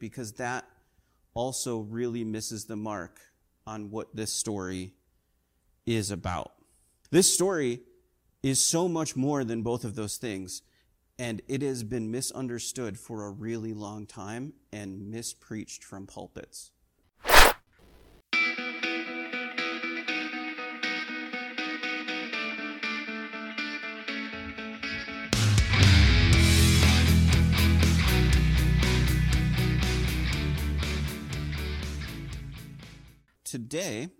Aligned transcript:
because 0.00 0.32
that 0.32 0.64
also 1.34 1.78
really 1.78 2.24
misses 2.24 2.64
the 2.64 2.74
mark 2.74 3.20
on 3.66 3.92
what 3.92 4.16
this 4.16 4.32
story 4.32 4.92
is 5.86 6.10
about. 6.10 6.52
This 7.12 7.32
story 7.32 7.80
is 8.42 8.64
so 8.64 8.88
much 8.88 9.14
more 9.14 9.44
than 9.44 9.62
both 9.62 9.84
of 9.84 9.94
those 9.94 10.16
things, 10.16 10.62
and 11.18 11.40
it 11.46 11.62
has 11.62 11.84
been 11.84 12.10
misunderstood 12.10 12.98
for 12.98 13.24
a 13.24 13.30
really 13.30 13.72
long 13.72 14.06
time 14.06 14.54
and 14.72 15.10
mispreached 15.10 15.84
from 15.84 16.06
pulpits. 16.06 16.72
Today, 33.50 34.10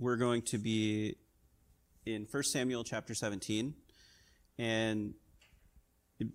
we're 0.00 0.16
going 0.16 0.42
to 0.42 0.58
be 0.58 1.14
in 2.04 2.26
1 2.28 2.42
Samuel 2.42 2.82
chapter 2.82 3.14
17, 3.14 3.72
and 4.58 5.14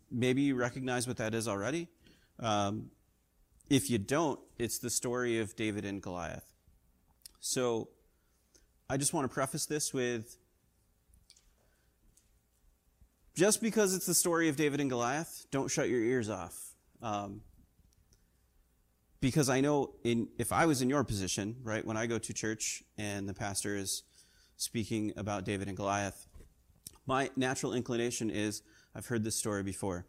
maybe 0.10 0.44
you 0.44 0.56
recognize 0.56 1.06
what 1.06 1.18
that 1.18 1.34
is 1.34 1.50
already. 1.50 1.90
Um, 2.40 2.92
if 3.70 3.90
you 3.90 3.98
don't, 3.98 4.40
it's 4.58 4.80
the 4.80 4.90
story 4.90 5.42
of 5.42 5.58
David 5.58 5.84
and 5.84 6.02
Goliath. 6.02 6.46
So, 7.42 7.90
I 8.90 8.96
just 8.96 9.14
want 9.14 9.30
to 9.30 9.34
preface 9.34 9.66
this 9.66 9.94
with 9.94 10.38
just 13.36 13.62
because 13.62 13.94
it's 13.94 14.06
the 14.06 14.14
story 14.14 14.48
of 14.48 14.56
David 14.56 14.80
and 14.80 14.90
Goliath, 14.90 15.46
don't 15.52 15.70
shut 15.70 15.90
your 15.90 16.00
ears 16.00 16.30
off. 16.30 16.58
Um, 17.02 17.42
because 19.24 19.48
I 19.48 19.62
know 19.62 19.92
in 20.04 20.28
if 20.38 20.52
I 20.52 20.66
was 20.66 20.82
in 20.82 20.90
your 20.90 21.06
position, 21.06 21.56
right, 21.64 21.86
when 21.86 21.96
I 21.96 22.08
go 22.08 22.20
to 22.20 22.34
church 22.34 22.84
and 22.98 23.28
the 23.28 23.34
pastor 23.34 23.78
is 23.78 24.04
speaking 24.58 25.14
about 25.16 25.46
David 25.46 25.70
and 25.70 25.78
Goliath, 25.78 26.28
my 27.08 27.30
natural 27.38 27.74
inclination 27.74 28.30
is 28.30 28.64
I've 28.94 29.06
heard 29.06 29.24
this 29.24 29.38
story 29.38 29.64
before. 29.64 30.06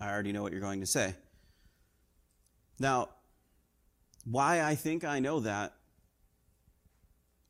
I 0.00 0.10
already 0.10 0.32
know 0.32 0.42
what 0.42 0.50
you're 0.50 0.60
going 0.60 0.80
to 0.80 0.86
say. 0.86 1.14
Now, 2.80 3.10
why 4.24 4.62
I 4.62 4.74
think 4.74 5.04
I 5.04 5.20
know 5.20 5.38
that 5.38 5.74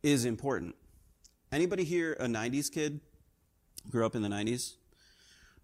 is 0.03 0.27
important. 0.27 0.75
Anybody 1.51 1.84
here 1.84 2.12
a 2.21 2.27
90s 2.27 2.71
kid? 2.71 3.01
Grew 3.89 4.05
up 4.05 4.15
in 4.15 4.21
the 4.21 4.28
90s? 4.28 4.75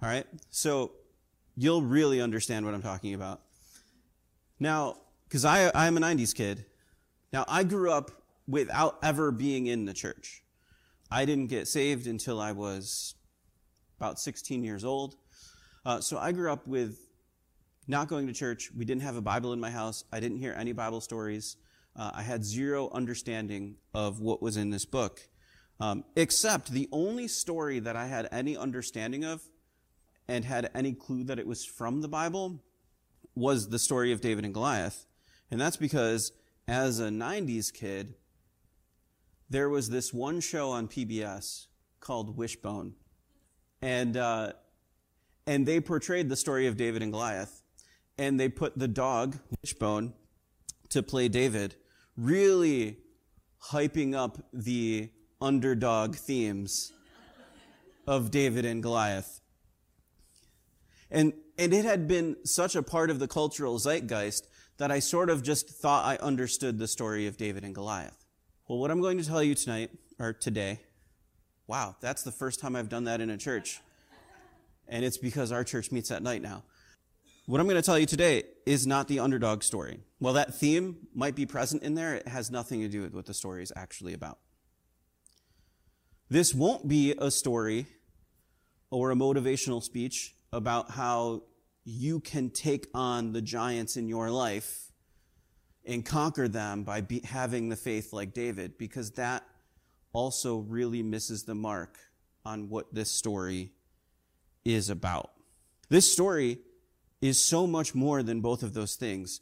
All 0.03 0.09
right. 0.09 0.25
So 0.49 0.93
you'll 1.57 1.83
really 1.83 2.23
understand 2.23 2.65
what 2.65 2.73
I'm 2.73 2.81
talking 2.81 3.13
about. 3.13 3.43
Now, 4.59 4.97
because 5.29 5.45
I 5.45 5.71
I'm 5.75 5.97
a 5.97 6.01
90s 6.01 6.35
kid. 6.35 6.67
Now 7.33 7.45
I 7.49 7.65
grew 7.65 7.91
up 7.91 8.11
without 8.47 8.99
ever 9.03 9.31
being 9.33 9.67
in 9.67 9.85
the 9.85 9.95
church. 9.95 10.43
I 11.11 11.25
didn't 11.25 11.49
get 11.49 11.69
saved 11.69 12.07
until 12.07 12.41
I 12.41 12.53
was 12.53 13.15
about 13.99 14.19
16 14.19 14.65
years 14.65 14.85
old. 14.85 15.17
Uh, 15.85 16.01
so 16.01 16.19
I 16.19 16.33
grew 16.33 16.51
up 16.51 16.67
with 16.67 16.99
not 17.87 18.09
going 18.09 18.27
to 18.27 18.33
church. 18.33 18.71
We 18.77 18.85
didn't 18.85 19.03
have 19.03 19.17
a 19.17 19.21
Bible 19.21 19.53
in 19.53 19.61
my 19.61 19.71
house. 19.71 20.05
I 20.13 20.21
didn't 20.21 20.39
hear 20.39 20.55
any 20.57 20.73
Bible 20.73 21.01
stories. 21.01 21.57
Uh, 21.95 22.11
I 22.15 22.23
had 22.23 22.45
zero 22.45 22.91
understanding 22.93 23.77
of 23.95 24.21
what 24.21 24.43
was 24.43 24.57
in 24.57 24.71
this 24.71 24.85
book, 24.85 25.21
um, 25.81 26.05
except 26.17 26.73
the 26.73 26.89
only 26.93 27.29
story 27.29 27.79
that 27.79 27.97
I 27.97 28.07
had 28.07 28.29
any 28.33 28.57
understanding 28.57 29.25
of 29.25 29.43
and 30.29 30.45
had 30.45 30.71
any 30.75 30.93
clue 30.93 31.25
that 31.25 31.39
it 31.39 31.47
was 31.47 31.65
from 31.65 32.01
the 32.01 32.09
Bible 32.09 32.63
was 33.35 33.69
the 33.69 33.79
story 33.79 34.13
of 34.13 34.21
David 34.21 34.45
and 34.45 34.53
Goliath. 34.53 35.07
And 35.51 35.61
that's 35.61 35.77
because 35.77 36.33
as 36.67 36.99
a 37.01 37.09
90s 37.09 37.73
kid, 37.73 38.15
there 39.49 39.69
was 39.69 39.89
this 39.91 40.13
one 40.13 40.41
show 40.41 40.71
on 40.71 40.89
PBS 40.89 41.67
called 42.01 42.37
Wishbone. 42.37 42.95
And, 43.81 44.17
uh, 44.17 44.53
and 45.47 45.67
they 45.67 45.81
portrayed 45.81 46.29
the 46.29 46.37
story 46.37 46.67
of 46.67 46.77
David 46.77 47.03
and 47.03 47.13
Goliath. 47.13 47.63
And 48.19 48.41
they 48.41 48.49
put 48.49 48.79
the 48.79 48.89
dog, 48.89 49.37
Wishbone, 49.63 50.15
to 50.89 51.03
play 51.03 51.29
David, 51.29 51.77
really 52.17 52.99
hyping 53.71 54.15
up 54.15 54.39
the 54.53 55.11
underdog 55.41 56.17
themes 56.17 56.93
of 58.07 58.31
David 58.31 58.65
and 58.65 58.83
Goliath. 58.83 59.41
And, 61.11 61.35
and 61.59 61.73
it 61.73 61.85
had 61.85 62.09
been 62.09 62.37
such 62.45 62.75
a 62.75 62.83
part 62.83 63.11
of 63.11 63.19
the 63.19 63.29
cultural 63.29 63.79
zeitgeist 63.79 64.49
that 64.79 64.91
I 64.91 64.99
sort 64.99 65.31
of 65.31 65.43
just 65.43 65.69
thought 65.71 66.05
I 66.05 66.17
understood 66.17 66.79
the 66.79 66.89
story 66.89 67.27
of 67.27 67.37
David 67.37 67.65
and 67.65 67.75
Goliath. 67.75 68.25
Well, 68.69 68.79
what 68.79 68.91
I'm 68.91 69.01
going 69.01 69.19
to 69.19 69.25
tell 69.25 69.43
you 69.43 69.55
tonight, 69.55 69.91
or 70.19 70.33
today, 70.33 70.81
wow, 71.67 71.97
that's 72.01 72.23
the 72.23 72.33
first 72.33 72.61
time 72.61 72.77
I've 72.77 72.89
done 72.89 73.05
that 73.05 73.21
in 73.21 73.31
a 73.31 73.37
church. 73.37 73.81
And 74.89 75.05
it's 75.05 75.19
because 75.19 75.53
our 75.53 75.65
church 75.65 75.91
meets 75.91 76.11
at 76.11 76.23
night 76.23 76.43
now. 76.43 76.63
What 77.47 77.61
I'm 77.61 77.67
going 77.67 77.81
to 77.81 77.83
tell 77.83 77.99
you 77.99 78.07
today 78.07 78.43
is 78.67 78.87
not 78.87 79.09
the 79.09 79.21
underdog 79.21 79.63
story. 79.63 80.01
Well, 80.19 80.35
that 80.35 80.55
theme 80.55 81.07
might 81.15 81.37
be 81.37 81.47
present 81.47 81.83
in 81.83 81.95
there, 81.95 82.15
it 82.17 82.29
has 82.29 82.51
nothing 82.51 82.81
to 82.81 82.89
do 82.89 83.03
with 83.03 83.15
what 83.15 83.27
the 83.27 83.35
story 83.35 83.63
is 83.63 83.73
actually 83.77 84.15
about. 84.15 84.39
This 86.29 86.53
won't 86.53 86.89
be 86.89 87.15
a 87.19 87.31
story 87.31 87.87
or 88.91 89.13
a 89.13 89.15
motivational 89.15 89.81
speech 89.81 90.35
about 90.53 90.93
how 90.93 91.43
you 91.89 92.19
can 92.19 92.51
take 92.51 92.89
on 92.93 93.33
the 93.33 93.41
giants 93.41 93.97
in 93.97 94.09
your 94.09 94.29
life 94.29 94.91
and 95.85 96.05
conquer 96.05 96.49
them 96.49 96.83
by 96.83 97.01
be, 97.01 97.21
having 97.21 97.69
the 97.69 97.77
faith 97.77 98.13
like 98.13 98.35
David, 98.35 98.77
because 98.77 99.13
that 99.13 99.45
also 100.13 100.59
really 100.59 101.01
misses 101.01 101.45
the 101.45 101.55
mark 101.55 101.97
on 102.45 102.69
what 102.69 102.93
this 102.93 103.09
story 103.09 103.71
is 104.65 104.91
about. 104.91 105.31
This 105.89 106.13
story 106.13 106.59
is 107.21 107.41
so 107.41 107.69
much 107.69 107.95
more 107.95 108.25
than 108.25 108.41
both 108.41 108.65
of 108.65 108.75
those 108.75 108.97
things, 108.97 109.41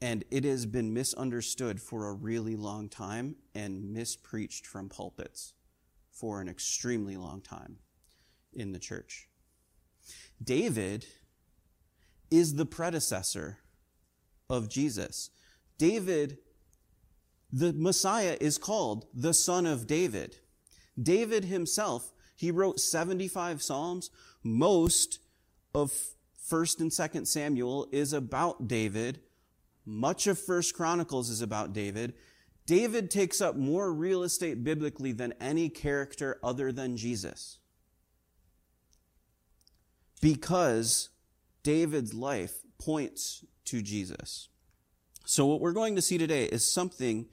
and 0.00 0.22
it 0.30 0.44
has 0.44 0.66
been 0.66 0.94
misunderstood 0.94 1.82
for 1.82 2.06
a 2.06 2.12
really 2.12 2.54
long 2.54 2.88
time 2.88 3.34
and 3.52 3.92
mispreached 3.92 4.64
from 4.64 4.88
pulpits 4.88 5.54
for 6.12 6.40
an 6.40 6.48
extremely 6.48 7.16
long 7.16 7.40
time 7.40 7.78
in 8.52 8.70
the 8.70 8.78
church. 8.78 9.28
David 10.42 11.04
is 12.30 12.54
the 12.54 12.66
predecessor 12.66 13.58
of 14.48 14.68
Jesus. 14.68 15.30
David, 15.78 16.38
the 17.52 17.72
Messiah, 17.72 18.36
is 18.40 18.58
called 18.58 19.06
the 19.14 19.34
Son 19.34 19.66
of 19.66 19.86
David. 19.86 20.38
David 21.00 21.44
himself, 21.44 22.12
he 22.36 22.50
wrote 22.50 22.80
75 22.80 23.62
Psalms. 23.62 24.10
Most 24.42 25.20
of 25.74 25.92
1st 26.50 26.80
and 26.80 26.90
2nd 26.90 27.26
Samuel 27.26 27.88
is 27.92 28.12
about 28.12 28.66
David. 28.66 29.20
Much 29.84 30.26
of 30.26 30.38
1st 30.38 30.74
Chronicles 30.74 31.30
is 31.30 31.40
about 31.40 31.72
David. 31.72 32.14
David 32.66 33.10
takes 33.10 33.40
up 33.40 33.56
more 33.56 33.92
real 33.92 34.22
estate 34.22 34.62
biblically 34.62 35.12
than 35.12 35.34
any 35.40 35.68
character 35.68 36.38
other 36.42 36.70
than 36.72 36.96
Jesus. 36.96 37.58
Because 40.20 41.08
David's 41.62 42.14
life 42.14 42.54
points 42.78 43.44
to 43.66 43.82
Jesus. 43.82 44.48
So, 45.24 45.46
what 45.46 45.60
we're 45.60 45.72
going 45.72 45.96
to 45.96 46.02
see 46.02 46.18
today 46.18 46.44
is 46.44 46.72
something 46.72 47.26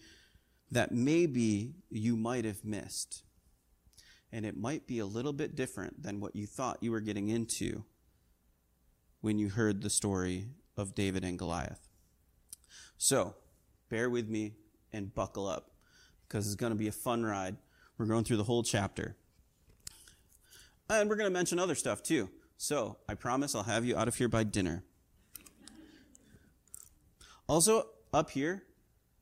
that 0.72 0.92
maybe 0.92 1.76
you 1.90 2.16
might 2.16 2.46
have 2.46 2.64
missed. 2.64 3.24
And 4.32 4.46
it 4.46 4.58
might 4.58 4.86
be 4.86 5.00
a 5.00 5.06
little 5.06 5.32
bit 5.32 5.56
different 5.56 6.04
than 6.04 6.20
what 6.20 6.36
you 6.36 6.46
thought 6.46 6.78
you 6.82 6.92
were 6.92 7.00
getting 7.00 7.30
into 7.30 7.86
when 9.22 9.40
you 9.40 9.50
heard 9.50 9.82
the 9.82 9.90
story 9.90 10.48
of 10.76 10.94
David 10.94 11.24
and 11.24 11.40
Goliath. 11.40 11.88
So, 12.98 13.36
bear 13.90 14.10
with 14.10 14.28
me 14.28 14.54
and 14.92 15.14
buckle 15.16 15.48
up 15.48 15.72
because 16.28 16.46
it's 16.46 16.56
going 16.56 16.72
to 16.72 16.78
be 16.78 16.88
a 16.88 16.92
fun 16.92 17.26
ride. 17.26 17.56
We're 17.98 18.06
going 18.06 18.26
through 18.26 18.38
the 18.38 18.44
whole 18.44 18.64
chapter. 18.64 19.16
And 20.90 21.10
we're 21.10 21.16
going 21.16 21.30
to 21.30 21.34
mention 21.34 21.58
other 21.58 21.76
stuff 21.76 22.04
too. 22.04 22.30
So 22.58 22.98
I 23.08 23.14
promise 23.14 23.54
I'll 23.56 23.64
have 23.64 23.86
you 23.86 23.96
out 23.96 24.08
of 24.08 24.16
here 24.16 24.28
by 24.28 24.44
dinner. 24.44 24.84
Also, 27.48 27.88
up 28.14 28.32
here, 28.32 28.64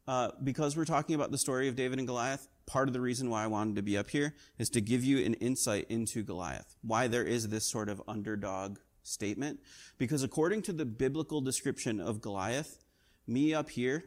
uh, 0.07 0.31
because 0.43 0.75
we're 0.77 0.85
talking 0.85 1.15
about 1.15 1.31
the 1.31 1.37
story 1.37 1.67
of 1.67 1.75
David 1.75 1.99
and 1.99 2.07
Goliath, 2.07 2.47
part 2.65 2.87
of 2.87 2.93
the 2.93 3.01
reason 3.01 3.29
why 3.29 3.43
I 3.43 3.47
wanted 3.47 3.75
to 3.75 3.81
be 3.81 3.97
up 3.97 4.09
here 4.09 4.35
is 4.57 4.69
to 4.71 4.81
give 4.81 5.03
you 5.03 5.23
an 5.23 5.35
insight 5.35 5.85
into 5.89 6.23
Goliath, 6.23 6.75
why 6.81 7.07
there 7.07 7.23
is 7.23 7.49
this 7.49 7.65
sort 7.65 7.89
of 7.89 8.01
underdog 8.07 8.77
statement. 9.03 9.59
Because 9.97 10.23
according 10.23 10.63
to 10.63 10.73
the 10.73 10.85
biblical 10.85 11.41
description 11.41 11.99
of 11.99 12.21
Goliath, 12.21 12.83
me 13.27 13.53
up 13.53 13.69
here 13.69 14.05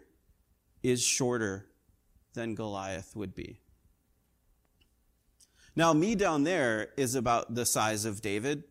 is 0.82 1.02
shorter 1.02 1.66
than 2.34 2.54
Goliath 2.54 3.14
would 3.14 3.34
be. 3.34 3.60
Now, 5.76 5.92
me 5.92 6.16
down 6.16 6.42
there 6.42 6.88
is 6.96 7.14
about 7.14 7.54
the 7.54 7.66
size 7.66 8.04
of 8.04 8.20
David, 8.20 8.64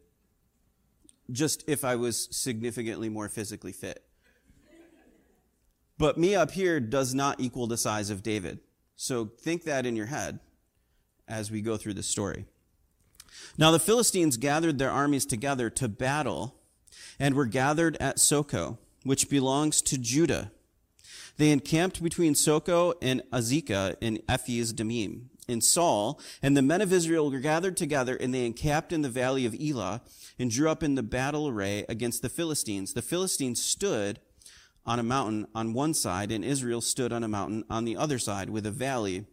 just 1.31 1.63
if 1.67 1.83
I 1.83 1.95
was 1.95 2.27
significantly 2.31 3.09
more 3.09 3.29
physically 3.29 3.71
fit. 3.71 4.03
But 5.97 6.17
me 6.17 6.35
up 6.35 6.51
here 6.51 6.79
does 6.79 7.13
not 7.13 7.39
equal 7.39 7.67
the 7.67 7.77
size 7.77 8.09
of 8.09 8.23
David. 8.23 8.59
So 8.95 9.25
think 9.25 9.63
that 9.63 9.85
in 9.85 9.95
your 9.95 10.05
head 10.07 10.39
as 11.27 11.51
we 11.51 11.61
go 11.61 11.77
through 11.77 11.95
the 11.95 12.03
story. 12.03 12.45
Now 13.57 13.71
the 13.71 13.79
Philistines 13.79 14.37
gathered 14.37 14.79
their 14.79 14.91
armies 14.91 15.25
together 15.25 15.69
to 15.71 15.87
battle 15.87 16.55
and 17.19 17.35
were 17.35 17.45
gathered 17.45 17.97
at 17.97 18.17
Socoh, 18.17 18.77
which 19.03 19.29
belongs 19.29 19.81
to 19.83 19.97
Judah. 19.97 20.51
They 21.37 21.51
encamped 21.51 22.01
between 22.01 22.33
Socoh 22.33 22.93
and 23.01 23.21
Azekah 23.31 23.95
in 24.01 24.21
Ephes 24.27 24.73
Dammim. 24.73 25.29
In 25.47 25.61
Saul 25.61 26.19
and 26.41 26.57
the 26.57 26.61
men 26.61 26.81
of 26.81 26.91
Israel 26.91 27.31
were 27.31 27.39
gathered 27.39 27.77
together, 27.77 28.15
and 28.15 28.33
they 28.33 28.45
encamped 28.45 28.91
in 28.91 29.01
the 29.01 29.09
valley 29.09 29.45
of 29.45 29.55
Elah 29.55 30.01
and 30.37 30.51
drew 30.51 30.69
up 30.69 30.83
in 30.83 30.95
the 30.95 31.03
battle 31.03 31.47
array 31.47 31.85
against 31.87 32.21
the 32.21 32.29
Philistines. 32.29 32.93
The 32.93 33.01
Philistines 33.01 33.63
stood 33.63 34.19
on 34.85 34.99
a 34.99 35.03
mountain 35.03 35.47
on 35.55 35.73
one 35.73 35.93
side, 35.93 36.31
and 36.31 36.43
Israel 36.43 36.81
stood 36.81 37.13
on 37.13 37.23
a 37.23 37.27
mountain 37.27 37.63
on 37.69 37.85
the 37.85 37.95
other 37.95 38.19
side, 38.19 38.49
with 38.49 38.65
a 38.65 38.71
valley 38.71 39.25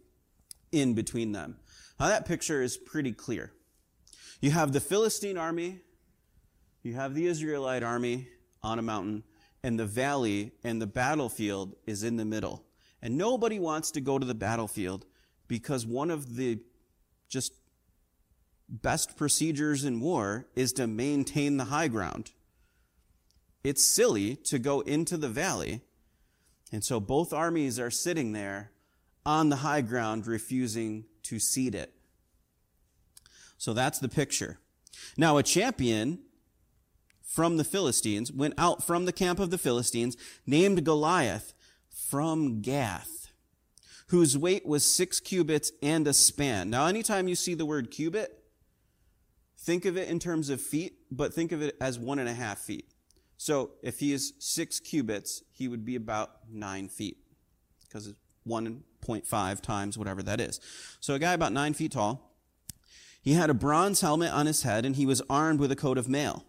in 0.71 0.93
between 0.93 1.33
them. 1.33 1.57
Now 1.99 2.07
that 2.07 2.25
picture 2.25 2.61
is 2.61 2.77
pretty 2.77 3.11
clear. 3.11 3.51
You 4.41 4.51
have 4.51 4.73
the 4.73 4.81
Philistine 4.81 5.37
army, 5.37 5.79
you 6.83 6.93
have 6.93 7.13
the 7.13 7.25
Israelite 7.25 7.83
army 7.83 8.27
on 8.61 8.79
a 8.79 8.83
mountain, 8.83 9.23
and 9.63 9.79
the 9.79 9.85
valley 9.85 10.51
and 10.63 10.81
the 10.81 10.87
battlefield 10.87 11.75
is 11.85 12.03
in 12.03 12.17
the 12.17 12.25
middle. 12.25 12.63
And 13.01 13.17
nobody 13.17 13.59
wants 13.59 13.91
to 13.91 14.01
go 14.01 14.19
to 14.19 14.25
the 14.25 14.35
battlefield 14.35 15.05
because 15.47 15.85
one 15.85 16.11
of 16.11 16.35
the 16.35 16.59
just 17.29 17.53
best 18.67 19.17
procedures 19.17 19.85
in 19.85 19.99
war 19.99 20.47
is 20.55 20.73
to 20.73 20.87
maintain 20.87 21.57
the 21.57 21.65
high 21.65 21.87
ground. 21.87 22.31
It's 23.63 23.83
silly 23.83 24.35
to 24.45 24.59
go 24.59 24.81
into 24.81 25.17
the 25.17 25.29
valley. 25.29 25.81
And 26.71 26.83
so 26.83 26.99
both 26.99 27.33
armies 27.33 27.79
are 27.79 27.91
sitting 27.91 28.31
there 28.31 28.71
on 29.25 29.49
the 29.49 29.57
high 29.57 29.81
ground, 29.81 30.27
refusing 30.27 31.05
to 31.23 31.39
cede 31.39 31.75
it. 31.75 31.93
So 33.57 33.73
that's 33.73 33.99
the 33.99 34.09
picture. 34.09 34.59
Now, 35.17 35.37
a 35.37 35.43
champion 35.43 36.19
from 37.23 37.57
the 37.57 37.63
Philistines 37.63 38.31
went 38.31 38.53
out 38.57 38.85
from 38.85 39.05
the 39.05 39.11
camp 39.11 39.39
of 39.39 39.49
the 39.49 39.57
Philistines 39.57 40.15
named 40.45 40.85
Goliath 40.85 41.53
from 41.89 42.61
Gath, 42.61 43.14
whose 44.07 44.37
weight 44.37 44.65
was 44.65 44.85
six 44.85 45.19
cubits 45.19 45.71
and 45.81 46.07
a 46.07 46.13
span. 46.13 46.69
Now, 46.69 46.85
anytime 46.85 47.27
you 47.27 47.35
see 47.35 47.53
the 47.53 47.65
word 47.65 47.91
cubit, 47.91 48.43
think 49.57 49.85
of 49.85 49.97
it 49.97 50.09
in 50.09 50.19
terms 50.19 50.49
of 50.49 50.61
feet, 50.61 50.99
but 51.11 51.33
think 51.33 51.51
of 51.51 51.61
it 51.61 51.75
as 51.81 51.97
one 51.97 52.19
and 52.19 52.29
a 52.29 52.33
half 52.33 52.59
feet. 52.59 52.89
So 53.37 53.71
if 53.81 53.99
he 53.99 54.13
is 54.13 54.33
six 54.39 54.79
cubits, 54.79 55.43
he 55.51 55.67
would 55.67 55.85
be 55.85 55.95
about 55.95 56.31
nine 56.51 56.87
feet 56.87 57.17
because 57.83 58.07
it's 58.07 58.19
1.5 58.47 59.61
times 59.61 59.97
whatever 59.97 60.23
that 60.23 60.39
is. 60.39 60.59
So 60.99 61.15
a 61.15 61.19
guy 61.19 61.33
about 61.33 61.51
nine 61.51 61.73
feet 61.73 61.91
tall 61.91 62.35
he 63.25 63.33
had 63.33 63.49
a 63.49 63.55
bronze 63.55 64.01
helmet 64.01 64.31
on 64.31 64.45
his 64.45 64.61
head, 64.61 64.85
and 64.85 64.95
he 64.95 65.07
was 65.07 65.19
armed 65.27 65.59
with 65.59 65.71
a 65.71 65.75
coat 65.75 65.97
of 65.97 66.07
mail. 66.07 66.45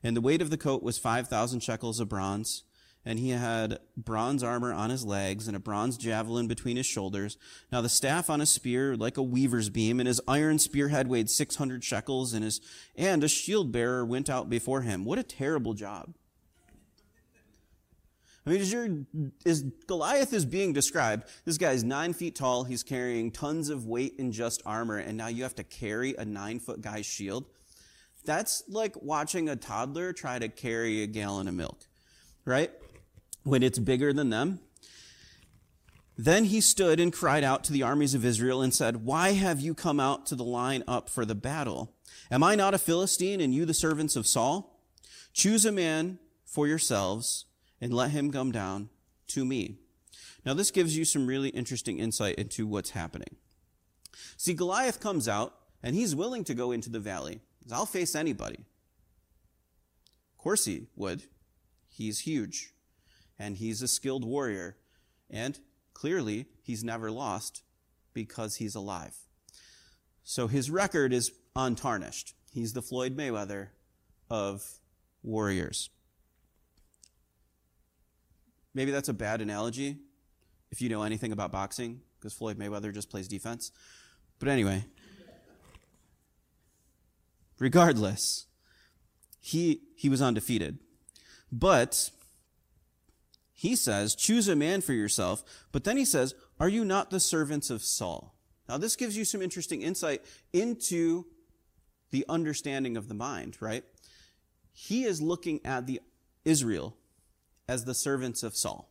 And 0.00 0.16
the 0.16 0.20
weight 0.20 0.40
of 0.40 0.50
the 0.50 0.56
coat 0.56 0.80
was 0.80 0.96
5,000 0.96 1.58
shekels 1.58 1.98
of 1.98 2.08
bronze. 2.08 2.62
And 3.04 3.18
he 3.18 3.30
had 3.30 3.78
bronze 3.96 4.42
armor 4.42 4.72
on 4.72 4.90
his 4.90 5.04
legs 5.04 5.48
and 5.48 5.56
a 5.56 5.60
bronze 5.60 5.96
javelin 5.96 6.48
between 6.48 6.76
his 6.76 6.86
shoulders. 6.86 7.38
Now 7.72 7.80
the 7.80 7.88
staff 7.88 8.28
on 8.28 8.40
his 8.40 8.50
spear 8.50 8.94
like 8.94 9.16
a 9.16 9.22
weaver's 9.22 9.70
beam, 9.70 10.00
and 10.00 10.06
his 10.06 10.20
iron 10.28 10.58
spearhead 10.58 11.08
weighed 11.08 11.30
600 11.30 11.82
shekels, 11.82 12.34
and 12.34 12.44
his, 12.44 12.60
and 12.96 13.24
a 13.24 13.28
shield 13.28 13.72
bearer 13.72 14.04
went 14.04 14.28
out 14.28 14.50
before 14.50 14.82
him. 14.82 15.04
What 15.04 15.18
a 15.18 15.22
terrible 15.22 15.72
job. 15.72 16.14
I 18.46 18.50
mean, 18.50 18.60
is, 18.60 18.72
your, 18.72 18.88
Goliath 19.86 20.32
is 20.32 20.46
being 20.46 20.72
described. 20.72 21.28
This 21.44 21.58
guy's 21.58 21.84
nine 21.84 22.14
feet 22.14 22.34
tall. 22.34 22.64
He's 22.64 22.82
carrying 22.82 23.30
tons 23.30 23.68
of 23.68 23.86
weight 23.86 24.14
in 24.18 24.32
just 24.32 24.62
armor, 24.64 24.96
and 24.96 25.16
now 25.16 25.28
you 25.28 25.42
have 25.42 25.54
to 25.56 25.64
carry 25.64 26.14
a 26.16 26.24
nine 26.24 26.58
foot 26.58 26.80
guy's 26.80 27.06
shield. 27.06 27.44
That's 28.24 28.62
like 28.68 29.00
watching 29.02 29.48
a 29.48 29.56
toddler 29.56 30.12
try 30.12 30.38
to 30.38 30.48
carry 30.48 31.02
a 31.02 31.06
gallon 31.06 31.48
of 31.48 31.54
milk, 31.54 31.86
right? 32.44 32.70
When 33.42 33.62
it's 33.62 33.78
bigger 33.78 34.12
than 34.12 34.30
them. 34.30 34.60
Then 36.16 36.44
he 36.44 36.60
stood 36.60 37.00
and 37.00 37.12
cried 37.12 37.42
out 37.42 37.64
to 37.64 37.72
the 37.72 37.82
armies 37.82 38.14
of 38.14 38.24
Israel 38.24 38.60
and 38.60 38.74
said, 38.74 39.04
Why 39.04 39.32
have 39.32 39.60
you 39.60 39.74
come 39.74 39.98
out 39.98 40.26
to 40.26 40.34
the 40.34 40.44
line 40.44 40.84
up 40.86 41.08
for 41.08 41.24
the 41.24 41.34
battle? 41.34 41.94
Am 42.30 42.42
I 42.42 42.54
not 42.54 42.74
a 42.74 42.78
Philistine 42.78 43.40
and 43.40 43.54
you 43.54 43.64
the 43.64 43.72
servants 43.72 44.16
of 44.16 44.26
Saul? 44.26 44.84
Choose 45.32 45.64
a 45.64 45.72
man 45.72 46.18
for 46.44 46.66
yourselves 46.66 47.46
and 47.80 47.94
let 47.94 48.10
him 48.10 48.30
come 48.30 48.52
down 48.52 48.90
to 49.28 49.44
me. 49.44 49.78
Now, 50.44 50.54
this 50.54 50.70
gives 50.70 50.96
you 50.96 51.04
some 51.04 51.26
really 51.26 51.50
interesting 51.50 51.98
insight 51.98 52.36
into 52.36 52.66
what's 52.66 52.90
happening. 52.90 53.36
See, 54.36 54.54
Goliath 54.54 55.00
comes 55.00 55.28
out, 55.28 55.54
and 55.82 55.94
he's 55.94 56.16
willing 56.16 56.44
to 56.44 56.54
go 56.54 56.72
into 56.72 56.90
the 56.90 57.00
valley. 57.00 57.40
I'll 57.72 57.86
face 57.86 58.14
anybody. 58.14 58.64
Of 60.32 60.38
course 60.38 60.64
he 60.64 60.86
would. 60.96 61.24
He's 61.88 62.20
huge, 62.20 62.72
and 63.40 63.56
he's 63.56 63.80
a 63.80 63.88
skilled 63.88 64.22
warrior, 64.22 64.76
and 65.30 65.58
clearly 65.94 66.46
he's 66.62 66.84
never 66.84 67.10
lost 67.10 67.62
because 68.12 68.56
he's 68.56 68.74
alive. 68.74 69.16
So 70.22 70.46
his 70.46 70.70
record 70.70 71.14
is 71.14 71.32
untarnished. 71.56 72.34
He's 72.52 72.74
the 72.74 72.82
Floyd 72.82 73.16
Mayweather 73.16 73.68
of 74.28 74.62
warriors. 75.22 75.88
Maybe 78.74 78.90
that's 78.90 79.08
a 79.08 79.14
bad 79.14 79.40
analogy 79.40 79.96
if 80.70 80.82
you 80.82 80.90
know 80.90 81.02
anything 81.02 81.32
about 81.32 81.50
boxing, 81.50 82.02
because 82.18 82.34
Floyd 82.34 82.58
Mayweather 82.58 82.92
just 82.92 83.08
plays 83.08 83.26
defense. 83.26 83.72
But 84.38 84.48
anyway, 84.48 84.84
regardless, 87.58 88.46
he, 89.40 89.80
he 89.96 90.10
was 90.10 90.20
undefeated. 90.20 90.78
But 91.50 92.10
he 93.60 93.76
says, 93.76 94.14
choose 94.14 94.48
a 94.48 94.56
man 94.56 94.80
for 94.80 94.94
yourself. 94.94 95.44
But 95.70 95.84
then 95.84 95.98
he 95.98 96.06
says, 96.06 96.34
are 96.58 96.66
you 96.70 96.82
not 96.82 97.10
the 97.10 97.20
servants 97.20 97.68
of 97.68 97.82
Saul? 97.82 98.34
Now, 98.66 98.78
this 98.78 98.96
gives 98.96 99.18
you 99.18 99.26
some 99.26 99.42
interesting 99.42 99.82
insight 99.82 100.22
into 100.50 101.26
the 102.10 102.24
understanding 102.26 102.96
of 102.96 103.06
the 103.06 103.12
mind, 103.12 103.58
right? 103.60 103.84
He 104.72 105.04
is 105.04 105.20
looking 105.20 105.60
at 105.62 105.86
the 105.86 106.00
Israel 106.42 106.96
as 107.68 107.84
the 107.84 107.92
servants 107.92 108.42
of 108.42 108.56
Saul. 108.56 108.90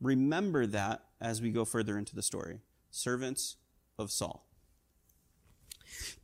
Remember 0.00 0.64
that 0.66 1.02
as 1.20 1.42
we 1.42 1.50
go 1.50 1.64
further 1.64 1.98
into 1.98 2.14
the 2.14 2.22
story. 2.22 2.60
Servants 2.92 3.56
of 3.98 4.12
Saul. 4.12 4.46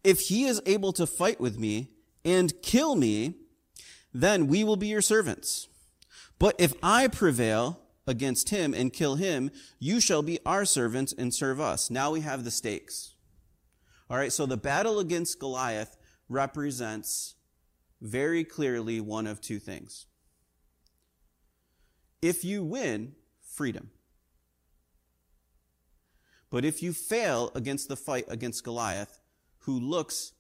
If 0.05 0.21
he 0.21 0.45
is 0.45 0.63
able 0.67 0.93
to 0.93 1.05
fight 1.05 1.41
with 1.41 1.59
me 1.59 1.89
and 2.25 2.63
kill 2.63 2.95
me, 2.95 3.35
then 4.15 4.47
we 4.47 4.63
will 4.63 4.77
be 4.77 4.87
your 4.87 5.03
servants. 5.03 5.67
But 6.39 6.55
if 6.59 6.75
I 6.83 7.09
prevail 7.09 7.81
against 8.07 8.51
him 8.51 8.75
and 8.75 8.93
kill 8.93 9.17
him, 9.17 9.51
you 9.79 10.01
shall 10.01 10.23
be 10.23 10.39
our 10.45 10.65
servants 10.65 11.13
and 11.17 11.35
serve 11.35 11.61
us. 11.61 11.91
Now 11.91 12.11
we 12.13 12.21
have 12.21 12.45
the 12.45 12.51
stakes. 12.51 13.15
All 14.09 14.17
right, 14.17 14.33
so 14.33 14.47
the 14.47 14.57
battle 14.57 15.01
against 15.01 15.41
Goliath 15.41 15.97
represents 16.29 17.35
very 18.01 18.45
clearly 18.45 19.01
one 19.01 19.27
of 19.27 19.41
two 19.41 19.59
things. 19.59 20.07
If 22.23 22.45
you 22.45 22.63
win, 22.63 23.15
freedom. 23.43 23.91
But 26.51 26.65
if 26.65 26.83
you 26.83 26.93
fail 26.93 27.51
against 27.55 27.89
the 27.89 27.97
fight 27.97 28.27
against 28.29 28.63
Goliath, 28.63 29.19
who 29.61 29.81
looks 29.81 30.33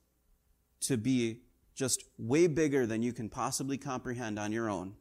to 0.82 0.96
be 0.96 1.42
just 1.74 2.04
way 2.16 2.46
bigger 2.46 2.86
than 2.86 3.02
you 3.02 3.12
can 3.12 3.28
possibly 3.28 3.76
comprehend 3.76 4.38
on 4.38 4.52
your 4.52 4.70
own, 4.70 4.94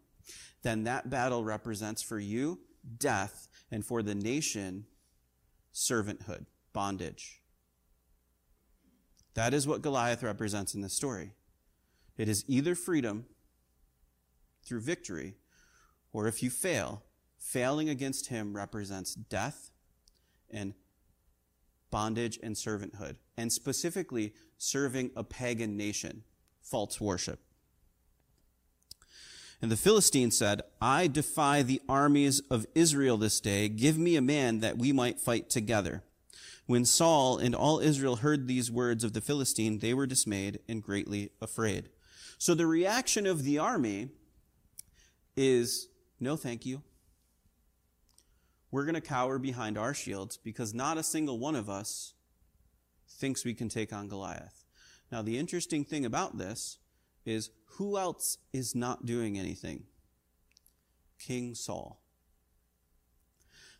then 0.65 0.84
that 0.84 1.12
battle 1.12 1.43
represents 1.43 2.01
for 2.01 2.17
you 2.17 2.60
death 2.98 3.48
and 3.69 3.86
for 3.86 4.01
the 4.01 4.15
nation 4.15 4.88
servanthood, 5.72 6.48
bondage. 6.74 7.43
That 9.36 9.53
is 9.53 9.67
what 9.67 9.84
Goliath 9.84 10.24
represents 10.24 10.74
in 10.74 10.81
this 10.81 10.95
story. 10.95 11.34
It 12.17 12.27
is 12.27 12.43
either 12.48 12.74
freedom 12.74 13.25
through 14.65 14.81
victory 14.81 15.36
or 16.12 16.25
if 16.25 16.41
you 16.41 16.50
fail, 16.50 17.03
failing 17.38 17.88
against 17.88 18.29
him 18.29 18.55
represents 18.55 19.13
death 19.13 19.69
and 20.50 20.74
bondage 21.91 22.39
and 22.41 22.55
servanthood, 22.55 23.17
and 23.38 23.53
specifically 23.53 24.34
serving 24.57 25.12
a 25.15 25.24
pagan 25.24 25.77
nation, 25.77 26.24
false 26.63 27.00
worship. 27.00 27.43
And 29.62 29.71
the 29.71 29.77
Philistine 29.77 30.31
said, 30.31 30.62
I 30.81 31.07
defy 31.07 31.63
the 31.63 31.81
armies 31.88 32.41
of 32.51 32.65
Israel 32.75 33.17
this 33.17 33.39
day. 33.39 33.69
Give 33.69 33.97
me 33.97 34.15
a 34.15 34.21
man 34.21 34.59
that 34.59 34.77
we 34.77 34.91
might 34.91 35.19
fight 35.19 35.50
together. 35.50 36.03
When 36.67 36.85
Saul 36.85 37.38
and 37.38 37.55
all 37.55 37.79
Israel 37.79 38.17
heard 38.17 38.47
these 38.47 38.69
words 38.71 39.03
of 39.03 39.13
the 39.13 39.21
Philistine, 39.21 39.79
they 39.79 39.93
were 39.93 40.07
dismayed 40.07 40.59
and 40.67 40.83
greatly 40.83 41.31
afraid. 41.41 41.89
So 42.38 42.53
the 42.53 42.67
reaction 42.67 43.25
of 43.25 43.43
the 43.43 43.59
army 43.59 44.09
is 45.38 45.88
no, 46.19 46.35
thank 46.35 46.65
you. 46.65 46.81
we're 48.75 48.83
going 48.83 48.95
to 48.95 49.00
cower 49.00 49.39
behind 49.39 49.77
our 49.77 49.93
shields 49.93 50.35
because 50.35 50.74
not 50.74 50.97
a 50.97 51.03
single 51.03 51.39
one 51.39 51.55
of 51.55 51.69
us 51.69 52.13
thinks 53.07 53.45
we 53.45 53.53
can 53.53 53.69
take 53.69 53.93
on 53.93 54.09
Goliath. 54.09 54.65
Now, 55.09 55.21
the 55.21 55.38
interesting 55.38 55.85
thing 55.85 56.03
about 56.03 56.38
this 56.38 56.77
is 57.25 57.50
who 57.77 57.98
else 57.98 58.38
is 58.53 58.75
not 58.75 59.05
doing 59.05 59.38
anything? 59.38 59.84
King 61.20 61.55
Saul. 61.55 62.01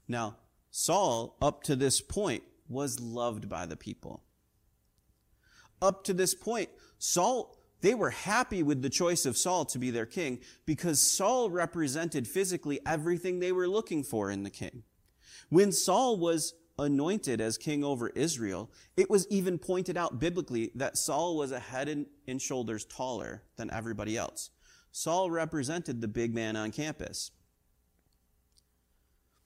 Now, 0.08 0.38
Saul, 0.72 1.38
up 1.42 1.64
to 1.64 1.76
this 1.76 2.02
point, 2.02 2.44
was 2.68 3.00
loved 3.00 3.48
by 3.48 3.66
the 3.66 3.78
people. 3.78 4.24
Up 5.82 6.04
to 6.06 6.14
this 6.14 6.34
point, 6.34 6.70
Saul, 6.98 7.56
they 7.82 7.94
were 7.94 8.10
happy 8.10 8.64
with 8.64 8.82
the 8.82 8.90
choice 8.90 9.26
of 9.26 9.38
Saul 9.38 9.66
to 9.66 9.80
be 9.80 9.92
their 9.92 10.06
king 10.06 10.40
because 10.66 11.00
Saul 11.00 11.50
represented 11.50 12.28
physically 12.28 12.80
everything 12.86 13.40
they 13.40 13.52
were 13.52 13.68
looking 13.68 14.04
for 14.04 14.32
in 14.32 14.44
the 14.44 14.50
king. 14.50 14.84
When 15.50 15.72
Saul 15.72 16.18
was 16.18 16.54
anointed 16.78 17.40
as 17.40 17.58
king 17.58 17.84
over 17.84 18.10
Israel, 18.10 18.70
it 18.98 19.10
was 19.10 19.28
even 19.30 19.58
pointed 19.58 19.98
out 19.98 20.20
biblically 20.20 20.72
that 20.76 20.98
Saul 20.98 21.38
was 21.38 21.52
a 21.52 21.60
head 21.60 22.06
and 22.28 22.42
shoulders 22.42 22.86
taller 22.86 23.44
than 23.56 23.72
everybody 23.72 24.18
else. 24.18 24.50
Saul 24.92 25.30
represented 25.30 26.02
the 26.02 26.08
big 26.08 26.34
man 26.34 26.56
on 26.56 26.72
campus. 26.72 27.32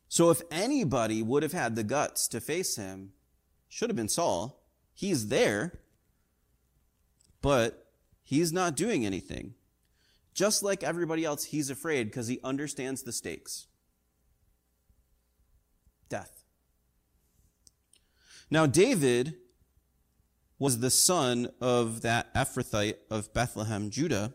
So 0.08 0.32
if 0.32 0.42
anybody 0.50 1.22
would 1.22 1.44
have 1.44 1.54
had 1.54 1.76
the 1.76 1.84
guts 1.84 2.28
to 2.30 2.42
face 2.42 2.76
him, 2.76 3.12
should 3.68 3.90
have 3.90 3.96
been 3.96 4.10
Saul. 4.10 4.64
He's 4.94 5.28
there, 5.28 5.80
but 7.42 7.88
he's 8.24 8.52
not 8.52 8.76
doing 8.76 9.06
anything. 9.06 9.54
Just 10.34 10.64
like 10.64 10.84
everybody 10.84 11.26
else, 11.26 11.46
he's 11.46 11.70
afraid 11.70 12.06
because 12.06 12.28
he 12.28 12.40
understands 12.44 13.04
the 13.04 13.12
stakes. 13.12 13.68
Death. 16.10 16.44
Now, 18.52 18.66
David 18.66 19.36
was 20.58 20.80
the 20.80 20.90
son 20.90 21.50
of 21.62 22.02
that 22.02 22.34
Ephrathite 22.34 22.98
of 23.10 23.34
Bethlehem, 23.34 23.90
Judah. 23.90 24.34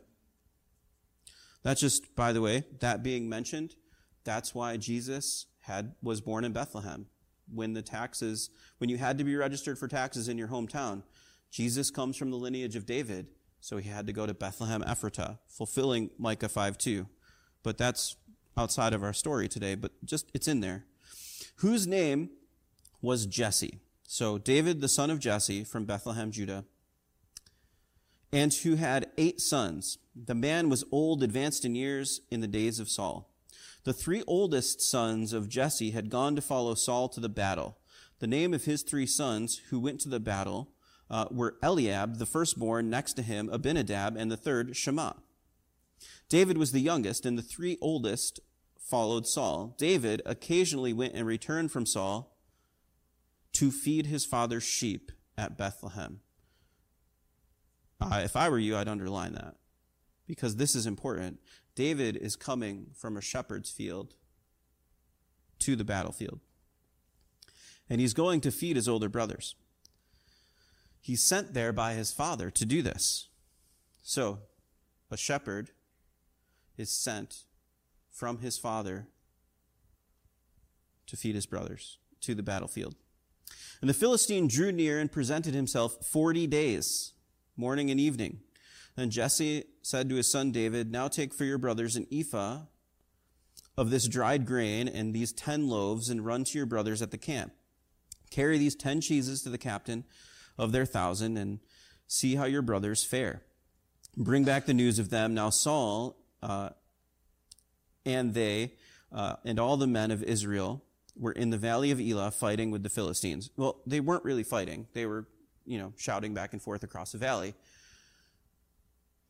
That's 1.63 1.81
just, 1.81 2.15
by 2.15 2.33
the 2.33 2.41
way, 2.41 2.65
that 2.81 3.03
being 3.03 3.29
mentioned, 3.29 3.75
that's 4.25 4.55
why 4.55 4.77
Jesus 4.77 5.47
had, 5.61 5.95
was 6.03 6.21
born 6.21 6.45
in 6.45 6.53
Bethlehem. 6.53 7.07
When 7.53 7.75
the 7.75 7.83
taxes, 7.83 8.51
when 8.79 8.89
you 8.89 8.97
had 8.97 9.19
to 9.19 9.25
be 9.25 9.37
registered 9.37 9.79
for 9.79 9.89
taxes 9.89 10.29
in 10.29 10.39
your 10.39 10.49
hometown, 10.49 11.03
Jesus 11.51 11.91
comes 11.91 12.17
from 12.17 12.31
the 12.31 12.37
lineage 12.37 12.77
of 12.77 12.87
David, 12.87 13.29
so 13.61 13.77
he 13.77 13.89
had 13.89 14.07
to 14.07 14.13
go 14.13 14.27
to 14.27 14.35
Bethlehem 14.35 14.83
Ephratah, 14.83 15.39
fulfilling 15.47 16.11
Micah 16.19 16.49
5 16.49 16.79
2. 16.79 17.07
But 17.63 17.79
that's 17.79 18.17
outside 18.57 18.95
of 18.95 19.03
our 19.03 19.13
story 19.13 19.49
today, 19.49 19.75
but 19.75 19.93
just, 20.05 20.31
it's 20.33 20.49
in 20.49 20.61
there. 20.61 20.85
Whose 21.57 21.87
name 21.87 22.31
was 23.03 23.27
Jesse? 23.27 23.81
So 24.07 24.39
David, 24.39 24.81
the 24.81 24.89
son 24.89 25.11
of 25.11 25.19
Jesse 25.19 25.65
from 25.65 25.87
Bethlehem, 25.87 26.31
Judah, 26.31 26.65
and 28.33 28.53
who 28.53 28.75
had 28.77 29.11
eight 29.17 29.41
sons. 29.41 29.99
The 30.15 30.35
man 30.35 30.69
was 30.69 30.85
old, 30.91 31.23
advanced 31.23 31.65
in 31.65 31.75
years 31.75 32.21
in 32.31 32.41
the 32.41 32.47
days 32.47 32.79
of 32.81 32.89
Saul. 32.89 33.31
The 33.85 33.93
three 33.93 34.23
oldest 34.27 34.81
sons 34.81 35.33
of 35.33 35.49
Jesse 35.49 35.91
had 35.91 36.11
gone 36.11 36.35
to 36.37 36.43
follow 36.43 36.75
Saul 36.75 37.09
to 37.11 37.21
the 37.21 37.29
battle. 37.29 37.79
The 38.19 38.27
name 38.27 38.55
of 38.55 38.65
his 38.65 38.83
three 38.83 39.07
sons 39.07 39.61
who 39.71 39.79
went 39.79 40.01
to 40.01 40.09
the 40.09 40.21
battle 40.21 40.71
uh, 41.11 41.27
were 41.31 41.57
Eliab, 41.63 42.19
the 42.19 42.27
firstborn, 42.27 42.89
next 42.89 43.13
to 43.15 43.23
him 43.23 43.49
Abinadab, 43.53 44.17
and 44.17 44.31
the 44.31 44.37
third 44.37 44.77
Shammah. 44.77 45.17
David 46.29 46.59
was 46.59 46.73
the 46.73 46.81
youngest, 46.81 47.27
and 47.27 47.39
the 47.39 47.43
three 47.43 47.79
oldest 47.81 48.41
followed 48.79 49.27
Saul. 49.27 49.75
David 49.79 50.23
occasionally 50.27 50.93
went 50.93 51.15
and 51.15 51.27
returned 51.27 51.71
from 51.71 51.87
Saul 51.87 52.34
to 53.55 53.71
feed 53.71 54.07
his 54.07 54.25
father's 54.25 54.63
sheep 54.63 55.11
at 55.37 55.57
Bethlehem. 55.57 56.21
Uh, 58.01 58.21
if 58.23 58.37
I 58.37 58.49
were 58.49 58.59
you, 58.59 58.77
I'd 58.77 58.89
underline 58.89 59.33
that 59.33 59.57
because 60.27 60.57
this 60.57 60.75
is 60.75 60.87
important. 60.87 61.41
David 61.75 62.17
is 62.17 62.37
coming 62.37 62.89
from 62.95 63.17
a 63.17 63.21
shepherd's 63.21 63.71
field 63.71 64.15
to 65.61 65.77
the 65.77 65.85
battlefield. 65.85 66.41
And 67.89 68.01
he's 68.01 68.15
going 68.15 68.41
to 68.43 68.51
feed 68.51 68.77
his 68.77 68.89
older 68.89 69.09
brothers. 69.09 69.55
He's 71.01 71.23
sent 71.23 71.53
there 71.53 71.73
by 71.73 71.95
his 71.95 72.13
father 72.13 72.51
to 72.51 72.65
do 72.65 72.81
this. 72.81 73.29
So, 74.03 74.41
a 75.11 75.17
shepherd 75.17 75.71
is 76.77 76.91
sent 76.91 77.45
from 78.11 78.39
his 78.39 78.59
father 78.59 79.09
to 81.07 81.17
feed 81.17 81.35
his 81.35 81.47
brothers 81.47 81.99
to 82.23 82.35
the 82.35 82.43
battlefield. 82.43 82.97
And 83.81 83.91
the 83.91 83.95
Philistine 83.95 84.49
drew 84.49 84.73
near 84.73 84.99
and 84.99 85.11
presented 85.11 85.55
himself 85.55 86.07
40 86.07 86.47
days, 86.47 87.13
morning 87.57 87.91
and 87.91 88.01
evening. 88.01 88.41
Then 88.97 89.11
Jesse 89.11 89.65
said 89.83 90.09
to 90.09 90.15
his 90.17 90.31
son 90.31 90.53
David, 90.53 90.91
Now 90.91 91.09
take 91.09 91.35
for 91.35 91.45
your 91.45 91.59
brothers 91.59 91.97
an 91.97 92.07
ephah 92.13 92.63
of 93.77 93.91
this 93.91 94.07
dried 94.07 94.47
grain 94.47 94.87
and 94.87 95.13
these 95.13 95.33
ten 95.33 95.69
loaves, 95.69 96.09
and 96.09 96.25
run 96.25 96.45
to 96.45 96.59
your 96.59 96.67
brothers 96.67 97.03
at 97.03 97.11
the 97.11 97.19
camp. 97.19 97.53
Carry 98.31 98.57
these 98.57 98.77
ten 98.77 99.01
cheeses 99.01 99.43
to 99.43 99.51
the 99.51 99.59
captain 99.59 100.05
of 100.57 100.71
their 100.71 100.87
thousand, 100.87 101.37
and 101.37 101.59
see 102.07 102.37
how 102.37 102.45
your 102.45 102.63
brothers 102.63 103.03
fare. 103.03 103.43
Bring 104.17 104.45
back 104.45 104.67
the 104.67 104.75
news 104.75 105.01
of 105.01 105.11
them. 105.11 105.35
Now 105.35 105.51
Saul 105.51 106.17
uh, 106.41 106.71
and 108.07 108.35
they 108.35 108.75
uh, 109.13 109.37
and 109.45 109.59
all 109.59 109.77
the 109.77 109.87
men 109.87 110.11
of 110.11 110.23
Israel 110.23 110.84
were 111.17 111.33
in 111.33 111.51
the 111.51 111.59
valley 111.59 111.91
of 111.91 112.01
Elah 112.01 112.31
fighting 112.31 112.71
with 112.71 112.83
the 112.83 112.89
Philistines. 112.89 113.51
Well, 113.57 113.81
they 113.87 114.01
weren't 114.01 114.25
really 114.25 114.43
fighting. 114.43 114.87
They 114.93 115.07
were, 115.07 115.27
you 115.65 115.79
know, 115.79 115.93
shouting 115.97 116.35
back 116.35 116.53
and 116.53 116.61
forth 116.61 116.83
across 116.83 117.13
the 117.13 117.19
valley. 117.19 117.55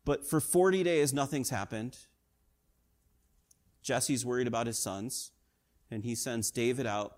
But 0.04 0.26
for 0.26 0.40
40 0.40 0.82
days, 0.82 1.12
nothing's 1.12 1.50
happened. 1.50 1.98
Jesse's 3.82 4.24
worried 4.24 4.46
about 4.46 4.66
his 4.66 4.78
sons, 4.78 5.30
and 5.90 6.04
he 6.04 6.14
sends 6.14 6.50
David 6.50 6.86
out 6.86 7.16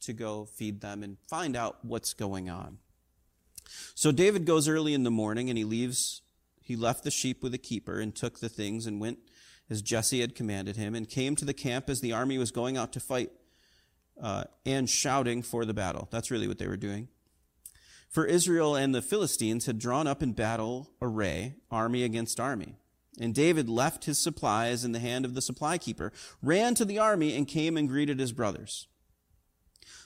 to 0.00 0.12
go 0.12 0.44
feed 0.44 0.80
them 0.80 1.02
and 1.02 1.16
find 1.28 1.56
out 1.56 1.78
what's 1.82 2.12
going 2.12 2.50
on. 2.50 2.78
So 3.94 4.12
David 4.12 4.44
goes 4.44 4.68
early 4.68 4.94
in 4.94 5.02
the 5.02 5.10
morning 5.10 5.48
and 5.48 5.58
he 5.58 5.64
leaves, 5.64 6.22
he 6.62 6.76
left 6.76 7.02
the 7.02 7.10
sheep 7.10 7.42
with 7.42 7.54
a 7.54 7.58
keeper 7.58 7.98
and 7.98 8.14
took 8.14 8.38
the 8.38 8.48
things 8.48 8.86
and 8.86 9.00
went 9.00 9.18
as 9.68 9.82
Jesse 9.82 10.20
had 10.20 10.34
commanded 10.34 10.76
him 10.76 10.94
and 10.94 11.08
came 11.08 11.34
to 11.36 11.44
the 11.44 11.54
camp 11.54 11.90
as 11.90 12.00
the 12.00 12.12
army 12.12 12.38
was 12.38 12.52
going 12.52 12.76
out 12.76 12.92
to 12.92 13.00
fight 13.00 13.30
uh, 14.20 14.44
and 14.64 14.88
shouting 14.88 15.42
for 15.42 15.64
the 15.64 15.74
battle. 15.74 16.08
That's 16.10 16.30
really 16.30 16.48
what 16.48 16.58
they 16.58 16.66
were 16.66 16.76
doing. 16.76 17.08
For 18.08 18.24
Israel 18.24 18.74
and 18.74 18.94
the 18.94 19.02
Philistines 19.02 19.66
had 19.66 19.78
drawn 19.78 20.06
up 20.06 20.22
in 20.22 20.32
battle 20.32 20.90
array, 21.02 21.56
army 21.70 22.02
against 22.02 22.40
army. 22.40 22.76
And 23.20 23.34
David 23.34 23.68
left 23.68 24.04
his 24.04 24.18
supplies 24.18 24.84
in 24.84 24.92
the 24.92 24.98
hand 24.98 25.24
of 25.24 25.34
the 25.34 25.42
supply 25.42 25.78
keeper, 25.78 26.12
ran 26.42 26.74
to 26.74 26.84
the 26.84 26.98
army, 26.98 27.34
and 27.36 27.48
came 27.48 27.76
and 27.76 27.88
greeted 27.88 28.20
his 28.20 28.32
brothers. 28.32 28.88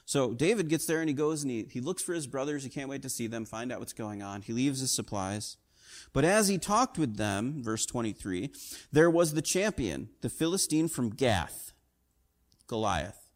So 0.05 0.33
David 0.33 0.69
gets 0.69 0.87
there 0.87 1.01
and 1.01 1.09
he 1.09 1.15
goes 1.15 1.43
and 1.43 1.51
he, 1.51 1.67
he 1.71 1.81
looks 1.81 2.03
for 2.03 2.15
his 2.15 2.27
brothers. 2.27 2.65
He 2.65 2.71
can't 2.71 2.89
wait 2.89 3.03
to 3.03 3.09
see 3.09 3.27
them, 3.27 3.45
find 3.45 3.71
out 3.71 3.79
what's 3.79 3.93
going 3.93 4.23
on. 4.23 4.43
He 4.43 4.53
leaves 4.53 4.81
his 4.81 4.91
supplies. 4.91 5.57
But 6.13 6.25
as 6.25 6.49
he 6.49 6.59
talked 6.59 6.99
with 6.99 7.17
them, 7.17 7.63
verse 7.63 7.87
23, 7.87 8.51
there 8.91 9.11
was 9.11 9.35
the 9.35 9.43
champion, 9.43 10.09
the 10.21 10.29
Philistine 10.29 10.89
from 10.89 11.11
Gath, 11.11 11.73
Goliath. 12.67 13.30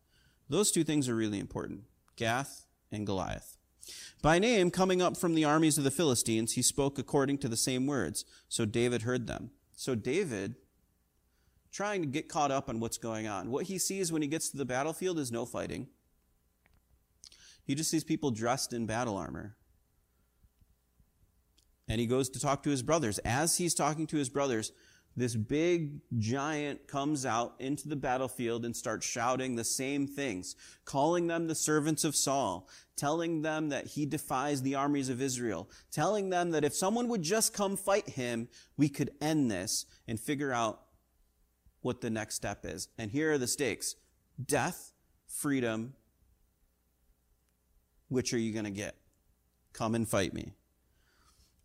Those 0.49 0.71
two 0.71 0.85
things 0.85 1.09
are 1.09 1.15
really 1.15 1.39
important 1.39 1.83
Gath 2.17 2.67
and 2.93 3.07
Goliath. 3.07 3.57
By 4.23 4.39
name, 4.39 4.71
coming 4.71 5.03
up 5.03 5.17
from 5.17 5.35
the 5.35 5.45
armies 5.45 5.77
of 5.77 5.85
the 5.85 5.91
Philistines, 5.91 6.53
he 6.53 6.63
spoke 6.63 6.99
according 6.99 7.39
to 7.39 7.49
the 7.49 7.57
same 7.57 7.87
words. 7.87 8.25
So 8.49 8.65
David 8.65 9.03
heard 9.03 9.27
them. 9.27 9.51
So 9.77 9.95
David, 9.95 10.55
trying 11.71 12.01
to 12.01 12.07
get 12.07 12.29
caught 12.29 12.51
up 12.51 12.69
on 12.69 12.81
what's 12.81 12.97
going 12.97 13.27
on, 13.27 13.51
what 13.51 13.67
he 13.67 13.79
sees 13.79 14.11
when 14.11 14.23
he 14.23 14.29
gets 14.29 14.49
to 14.51 14.57
the 14.57 14.65
battlefield 14.65 15.19
is 15.19 15.31
no 15.31 15.45
fighting. 15.45 15.89
He 17.65 17.75
just 17.75 17.91
sees 17.91 18.05
people 18.05 18.31
dressed 18.31 18.73
in 18.73 18.87
battle 18.87 19.17
armor. 19.17 19.57
And 21.89 22.01
he 22.01 22.07
goes 22.07 22.31
to 22.31 22.41
talk 22.41 22.63
to 22.63 22.71
his 22.71 22.83
brothers. 22.83 23.19
As 23.19 23.59
he's 23.59 23.75
talking 23.75 24.07
to 24.07 24.17
his 24.17 24.31
brothers, 24.31 24.73
this 25.17 25.37
big 25.37 26.01
giant 26.19 26.89
comes 26.89 27.25
out 27.25 27.55
into 27.61 27.89
the 27.89 27.97
battlefield 27.97 28.65
and 28.65 28.75
starts 28.75 29.07
shouting 29.07 29.55
the 29.55 29.65
same 29.65 30.07
things, 30.07 30.57
calling 30.85 31.29
them 31.29 31.47
the 31.47 31.55
servants 31.55 32.03
of 32.03 32.17
Saul, 32.17 32.69
telling 32.97 33.43
them 33.43 33.69
that 33.69 33.87
he 33.87 34.07
defies 34.07 34.63
the 34.63 34.75
armies 34.75 35.09
of 35.09 35.23
Israel, 35.23 35.71
telling 35.93 36.31
them 36.31 36.51
that 36.51 36.65
if 36.65 36.75
someone 36.75 37.09
would 37.09 37.23
just 37.23 37.55
come 37.55 37.77
fight 37.77 38.11
him, 38.11 38.49
we 38.77 38.89
could 38.89 39.11
end 39.21 39.51
this 39.51 39.87
and 40.09 40.19
figure 40.19 40.53
out 40.53 40.81
what 41.81 42.01
the 42.01 42.11
next 42.11 42.35
step 42.35 42.65
is. 42.65 42.89
And 42.99 43.11
here 43.11 43.33
are 43.33 43.39
the 43.39 43.47
stakes 43.47 43.95
death, 44.45 44.93
freedom. 45.29 45.95
Which 48.09 48.35
are 48.35 48.39
you 48.39 48.53
going 48.53 48.67
to 48.67 48.71
get? 48.71 48.97
Come 49.73 49.95
and 49.95 50.09
fight 50.09 50.35
me. 50.35 50.53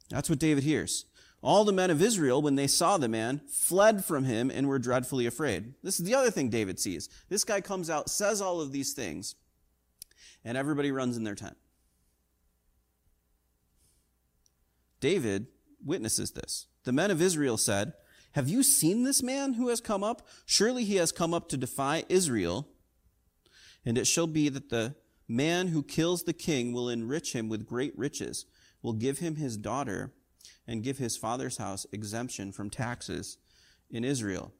That's 0.09 0.29
what 0.29 0.39
David 0.39 0.63
hears. 0.63 1.05
All 1.41 1.63
the 1.63 1.71
men 1.71 1.89
of 1.89 2.01
Israel, 2.01 2.41
when 2.41 2.55
they 2.55 2.67
saw 2.67 2.97
the 2.97 3.07
man, 3.07 3.41
fled 3.47 4.03
from 4.03 4.25
him 4.25 4.51
and 4.51 4.67
were 4.67 4.79
dreadfully 4.79 5.25
afraid. 5.25 5.73
This 5.81 5.99
is 5.99 6.05
the 6.05 6.15
other 6.15 6.31
thing 6.31 6.49
David 6.49 6.79
sees. 6.79 7.07
This 7.29 7.45
guy 7.45 7.61
comes 7.61 7.89
out, 7.89 8.09
says 8.09 8.41
all 8.41 8.59
of 8.59 8.73
these 8.73 8.93
things, 8.93 9.35
and 10.43 10.57
everybody 10.57 10.91
runs 10.91 11.15
in 11.15 11.23
their 11.23 11.35
tent. 11.35 11.55
David 14.99 15.47
witnesses 15.83 16.31
this. 16.31 16.67
The 16.83 16.91
men 16.91 17.09
of 17.09 17.21
Israel 17.21 17.55
said, 17.55 17.93
Have 18.33 18.49
you 18.49 18.61
seen 18.61 19.03
this 19.03 19.23
man 19.23 19.53
who 19.53 19.69
has 19.69 19.79
come 19.79 20.03
up? 20.03 20.27
Surely 20.45 20.83
he 20.83 20.97
has 20.97 21.13
come 21.13 21.33
up 21.33 21.47
to 21.49 21.57
defy 21.57 22.03
Israel. 22.09 22.67
And 23.85 23.97
it 23.97 24.07
shall 24.07 24.27
be 24.27 24.49
that 24.49 24.69
the 24.69 24.95
man 25.25 25.67
who 25.67 25.83
kills 25.83 26.23
the 26.23 26.33
king 26.33 26.73
will 26.73 26.89
enrich 26.89 27.33
him 27.33 27.47
with 27.47 27.65
great 27.65 27.97
riches, 27.97 28.45
will 28.81 28.93
give 28.93 29.19
him 29.19 29.35
his 29.35 29.55
daughter 29.55 30.11
and 30.67 30.83
give 30.83 30.97
his 30.97 31.17
father's 31.17 31.57
house 31.57 31.85
exemption 31.91 32.51
from 32.51 32.69
taxes 32.69 33.37
in 33.89 34.03
Israel. 34.03 34.53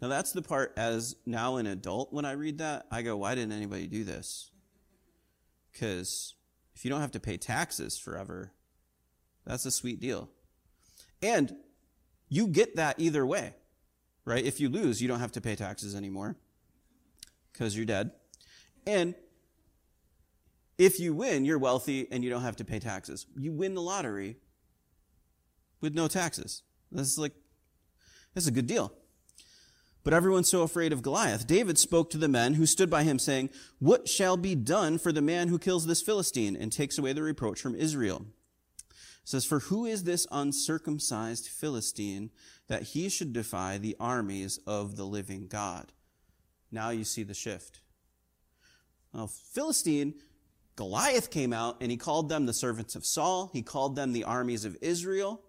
Now, 0.00 0.08
that's 0.08 0.32
the 0.32 0.42
part 0.42 0.72
as 0.76 1.16
now 1.26 1.56
an 1.56 1.66
adult, 1.66 2.12
when 2.12 2.24
I 2.24 2.32
read 2.32 2.58
that, 2.58 2.86
I 2.90 3.02
go, 3.02 3.16
why 3.16 3.34
didn't 3.34 3.52
anybody 3.52 3.86
do 3.86 4.04
this? 4.04 4.50
Because 5.72 6.34
if 6.74 6.84
you 6.84 6.90
don't 6.90 7.00
have 7.00 7.12
to 7.12 7.20
pay 7.20 7.36
taxes 7.36 7.98
forever, 7.98 8.52
that's 9.46 9.64
a 9.64 9.70
sweet 9.70 10.00
deal. 10.00 10.28
And 11.22 11.54
you 12.28 12.48
get 12.48 12.76
that 12.76 12.98
either 12.98 13.24
way, 13.24 13.54
right? 14.24 14.44
If 14.44 14.58
you 14.58 14.68
lose, 14.68 15.00
you 15.00 15.08
don't 15.08 15.20
have 15.20 15.32
to 15.32 15.40
pay 15.40 15.54
taxes 15.54 15.94
anymore 15.94 16.36
because 17.52 17.76
you're 17.76 17.86
dead. 17.86 18.10
And 18.86 19.14
if 20.78 20.98
you 20.98 21.14
win, 21.14 21.44
you're 21.44 21.58
wealthy 21.58 22.08
and 22.10 22.24
you 22.24 22.30
don't 22.30 22.42
have 22.42 22.56
to 22.56 22.64
pay 22.64 22.80
taxes. 22.80 23.26
You 23.38 23.52
win 23.52 23.74
the 23.74 23.82
lottery, 23.82 24.36
with 25.82 25.94
no 25.94 26.08
taxes. 26.08 26.62
This 26.90 27.08
is 27.08 27.18
like, 27.18 27.32
that's 28.34 28.46
a 28.46 28.52
good 28.52 28.66
deal. 28.66 28.92
But 30.04 30.14
everyone's 30.14 30.48
so 30.48 30.62
afraid 30.62 30.92
of 30.92 31.02
Goliath. 31.02 31.46
David 31.46 31.78
spoke 31.78 32.10
to 32.10 32.18
the 32.18 32.28
men 32.28 32.54
who 32.54 32.66
stood 32.66 32.90
by 32.90 33.04
him, 33.04 33.18
saying, 33.18 33.50
What 33.78 34.08
shall 34.08 34.36
be 34.36 34.54
done 34.54 34.98
for 34.98 35.12
the 35.12 35.22
man 35.22 35.48
who 35.48 35.58
kills 35.58 35.86
this 35.86 36.02
Philistine 36.02 36.56
and 36.56 36.72
takes 36.72 36.98
away 36.98 37.12
the 37.12 37.22
reproach 37.22 37.60
from 37.60 37.76
Israel? 37.76 38.26
It 38.88 39.28
says, 39.28 39.44
For 39.44 39.60
who 39.60 39.84
is 39.84 40.02
this 40.02 40.26
uncircumcised 40.32 41.46
Philistine 41.46 42.30
that 42.66 42.82
he 42.82 43.08
should 43.08 43.32
defy 43.32 43.78
the 43.78 43.96
armies 44.00 44.58
of 44.66 44.96
the 44.96 45.04
living 45.04 45.46
God? 45.46 45.92
Now 46.72 46.90
you 46.90 47.04
see 47.04 47.22
the 47.22 47.34
shift. 47.34 47.80
Well, 49.12 49.28
Philistine, 49.28 50.14
Goliath 50.74 51.30
came 51.30 51.52
out 51.52 51.76
and 51.80 51.90
he 51.90 51.96
called 51.96 52.28
them 52.28 52.46
the 52.46 52.52
servants 52.52 52.96
of 52.96 53.06
Saul. 53.06 53.50
He 53.52 53.62
called 53.62 53.94
them 53.94 54.12
the 54.12 54.24
armies 54.24 54.64
of 54.64 54.76
Israel. 54.80 55.42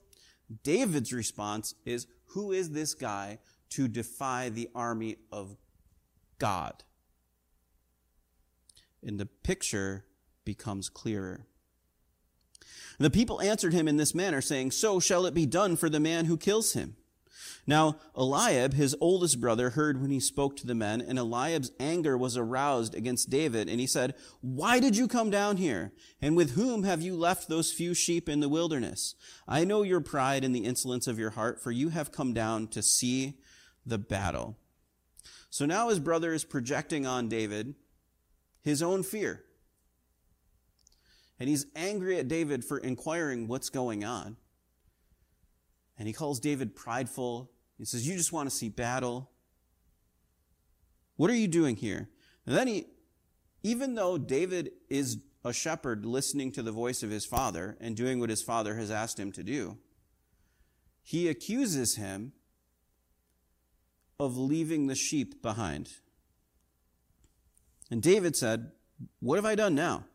David's 0.62 1.14
response 1.14 1.76
is, 1.86 2.08
Who 2.28 2.52
is 2.52 2.72
this 2.72 2.94
guy 2.94 3.40
to 3.70 3.88
defy 3.88 4.50
the 4.50 4.70
army 4.76 5.18
of 5.32 5.58
God? 6.38 6.84
And 9.02 9.20
the 9.20 9.26
picture 9.26 10.06
becomes 10.46 10.90
clearer. 10.90 11.48
The 13.00 13.10
people 13.10 13.42
answered 13.42 13.74
him 13.74 13.88
in 13.88 13.98
this 13.98 14.14
manner, 14.14 14.42
saying, 14.42 14.72
So 14.72 15.00
shall 15.00 15.26
it 15.26 15.34
be 15.34 15.46
done 15.46 15.76
for 15.76 15.90
the 15.90 16.00
man 16.00 16.26
who 16.26 16.38
kills 16.38 16.74
him. 16.74 16.96
Now 17.66 17.98
Eliab, 18.16 18.74
his 18.74 18.96
oldest 19.00 19.40
brother, 19.40 19.72
heard 19.72 20.02
when 20.02 20.12
he 20.12 20.20
spoke 20.20 20.56
to 20.58 20.68
the 20.68 20.76
men, 20.76 21.02
and 21.02 21.18
Eliab's 21.18 21.72
anger 21.80 22.18
was 22.18 22.38
aroused 22.38 22.96
against 22.96 23.30
David, 23.30 23.70
and 23.70 23.80
he 23.80 23.88
said, 23.88 24.16
Why 24.42 24.80
did 24.80 24.98
you 24.98 25.08
come 25.08 25.30
down 25.30 25.58
here? 25.58 25.94
And 26.22 26.36
with 26.36 26.52
whom 26.52 26.84
have 26.84 27.02
you 27.02 27.16
left 27.16 27.50
those 27.50 27.72
few 27.72 27.94
sheep 27.94 28.28
in 28.28 28.40
the 28.40 28.50
wilderness? 28.50 29.16
I 29.48 29.64
know 29.64 29.84
your 29.84 30.02
pride 30.02 30.44
and 30.44 30.56
the 30.56 30.66
insolence 30.66 31.08
of 31.08 31.20
your 31.20 31.32
heart, 31.32 31.62
for 31.62 31.72
you 31.72 31.90
have 31.90 32.12
come 32.12 32.34
down 32.34 32.68
to 32.70 32.82
see 32.82 33.40
the 33.86 33.98
battle. 33.98 34.58
So 35.50 35.66
now 35.66 35.90
his 35.90 36.00
brother 36.00 36.34
is 36.34 36.44
projecting 36.44 37.06
on 37.06 37.30
David 37.30 37.76
his 38.64 38.82
own 38.82 39.04
fear. 39.04 39.44
And 41.40 41.50
he's 41.50 41.66
angry 41.76 42.18
at 42.18 42.28
David 42.28 42.64
for 42.64 42.78
inquiring 42.78 43.48
what's 43.48 43.70
going 43.70 44.04
on. 44.04 44.38
And 45.98 46.08
he 46.08 46.14
calls 46.14 46.40
David 46.40 46.76
prideful. 46.76 47.52
He 47.78 47.86
says, 47.86 48.08
You 48.08 48.16
just 48.16 48.34
want 48.34 48.50
to 48.50 48.56
see 48.56 48.70
battle. 48.70 49.30
What 51.16 51.30
are 51.30 51.36
you 51.36 51.48
doing 51.48 51.76
here? 51.76 52.10
And 52.46 52.56
then 52.56 52.68
he, 52.68 52.86
even 53.62 53.96
though 53.96 54.18
David 54.18 54.72
is 54.90 55.18
a 55.46 55.54
shepherd 55.54 56.06
listening 56.06 56.52
to 56.54 56.64
the 56.64 56.72
voice 56.72 57.04
of 57.04 57.10
his 57.10 57.26
father 57.26 57.78
and 57.80 57.96
doing 57.96 58.20
what 58.20 58.30
his 58.30 58.42
father 58.42 58.76
has 58.76 58.90
asked 58.90 59.20
him 59.20 59.32
to 59.34 59.44
do, 59.44 59.78
he 61.04 61.28
accuses 61.28 61.96
him 61.96 62.34
of 64.20 64.38
leaving 64.38 64.88
the 64.88 64.96
sheep 64.96 65.42
behind. 65.42 65.90
And 67.92 68.02
David 68.02 68.36
said, 68.36 68.72
What 69.20 69.36
have 69.36 69.46
I 69.46 69.56
done 69.56 69.76
now? 69.76 70.06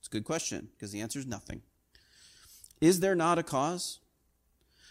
It's 0.00 0.08
a 0.08 0.10
good 0.10 0.24
question 0.24 0.68
because 0.72 0.92
the 0.92 1.00
answer 1.00 1.18
is 1.18 1.26
nothing. 1.26 1.62
Is 2.80 3.00
there 3.00 3.14
not 3.14 3.38
a 3.38 3.42
cause? 3.42 4.00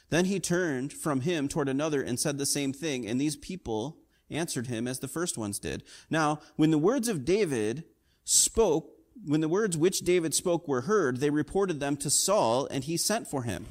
Then 0.10 0.26
he 0.26 0.40
turned 0.40 0.92
from 0.92 1.22
him 1.22 1.48
toward 1.48 1.70
another 1.70 2.02
and 2.02 2.20
said 2.20 2.38
the 2.38 2.46
same 2.46 2.74
thing, 2.74 3.08
and 3.08 3.20
these 3.20 3.36
people 3.36 3.98
answered 4.30 4.68
him 4.68 4.88
as 4.88 5.00
the 5.00 5.08
first 5.08 5.38
ones 5.38 5.60
did. 5.60 5.84
Now, 6.10 6.40
when 6.56 6.72
the 6.72 6.78
words 6.78 7.08
of 7.08 7.26
David 7.26 7.84
spoke, 8.24 8.92
when 9.26 9.42
the 9.42 9.50
words 9.50 9.78
which 9.78 10.00
David 10.00 10.34
spoke 10.34 10.68
were 10.68 10.82
heard, 10.82 11.18
they 11.18 11.30
reported 11.30 11.80
them 11.80 11.98
to 11.98 12.10
Saul, 12.10 12.68
and 12.72 12.84
he 12.84 12.98
sent 12.98 13.28
for 13.28 13.44
him. 13.44 13.66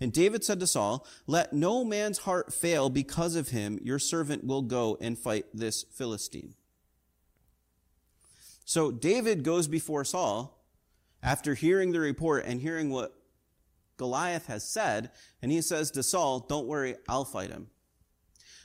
And 0.00 0.12
David 0.12 0.42
said 0.42 0.58
to 0.60 0.66
Saul, 0.66 1.06
Let 1.26 1.52
no 1.52 1.84
man's 1.84 2.18
heart 2.18 2.52
fail 2.52 2.90
because 2.90 3.36
of 3.36 3.50
him. 3.50 3.78
Your 3.82 4.00
servant 4.00 4.44
will 4.44 4.62
go 4.62 4.98
and 5.00 5.16
fight 5.16 5.46
this 5.54 5.84
Philistine. 5.92 6.54
So 8.64 8.90
David 8.90 9.44
goes 9.44 9.68
before 9.68 10.04
Saul 10.04 10.58
after 11.22 11.54
hearing 11.54 11.92
the 11.92 12.00
report 12.00 12.44
and 12.44 12.60
hearing 12.60 12.90
what 12.90 13.14
Goliath 14.02 14.46
has 14.46 14.68
said, 14.68 15.12
and 15.42 15.52
he 15.52 15.62
says 15.62 15.92
to 15.92 16.02
Saul, 16.02 16.40
Don't 16.40 16.66
worry, 16.66 16.96
I'll 17.08 17.24
fight 17.24 17.50
him. 17.50 17.68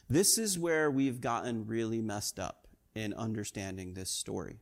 This 0.09 0.39
is 0.39 0.57
where 0.57 0.89
we've 0.89 1.21
gotten 1.21 1.67
really 1.67 2.01
messed 2.01 2.39
up 2.39 2.67
in 2.95 3.13
understanding 3.13 3.93
this 3.93 4.09
story. 4.09 4.55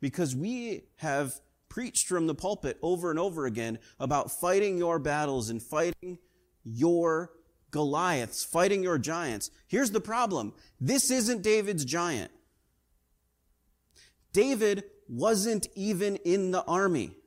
Because 0.00 0.34
we 0.34 0.84
have 0.96 1.38
preached 1.68 2.08
from 2.08 2.26
the 2.26 2.34
pulpit 2.34 2.78
over 2.80 3.10
and 3.10 3.18
over 3.18 3.44
again 3.44 3.78
about 4.00 4.30
fighting 4.30 4.78
your 4.78 4.98
battles 4.98 5.50
and 5.50 5.62
fighting 5.62 6.16
your 6.64 7.32
Goliaths, 7.70 8.42
fighting 8.42 8.82
your 8.82 8.96
giants. 8.96 9.50
Here's 9.66 9.90
the 9.90 10.00
problem 10.00 10.54
this 10.80 11.10
isn't 11.10 11.42
David's 11.42 11.84
giant. 11.84 12.30
David 14.32 14.84
wasn't 15.10 15.66
even 15.74 16.16
in 16.24 16.52
the 16.52 16.64
army. 16.64 17.17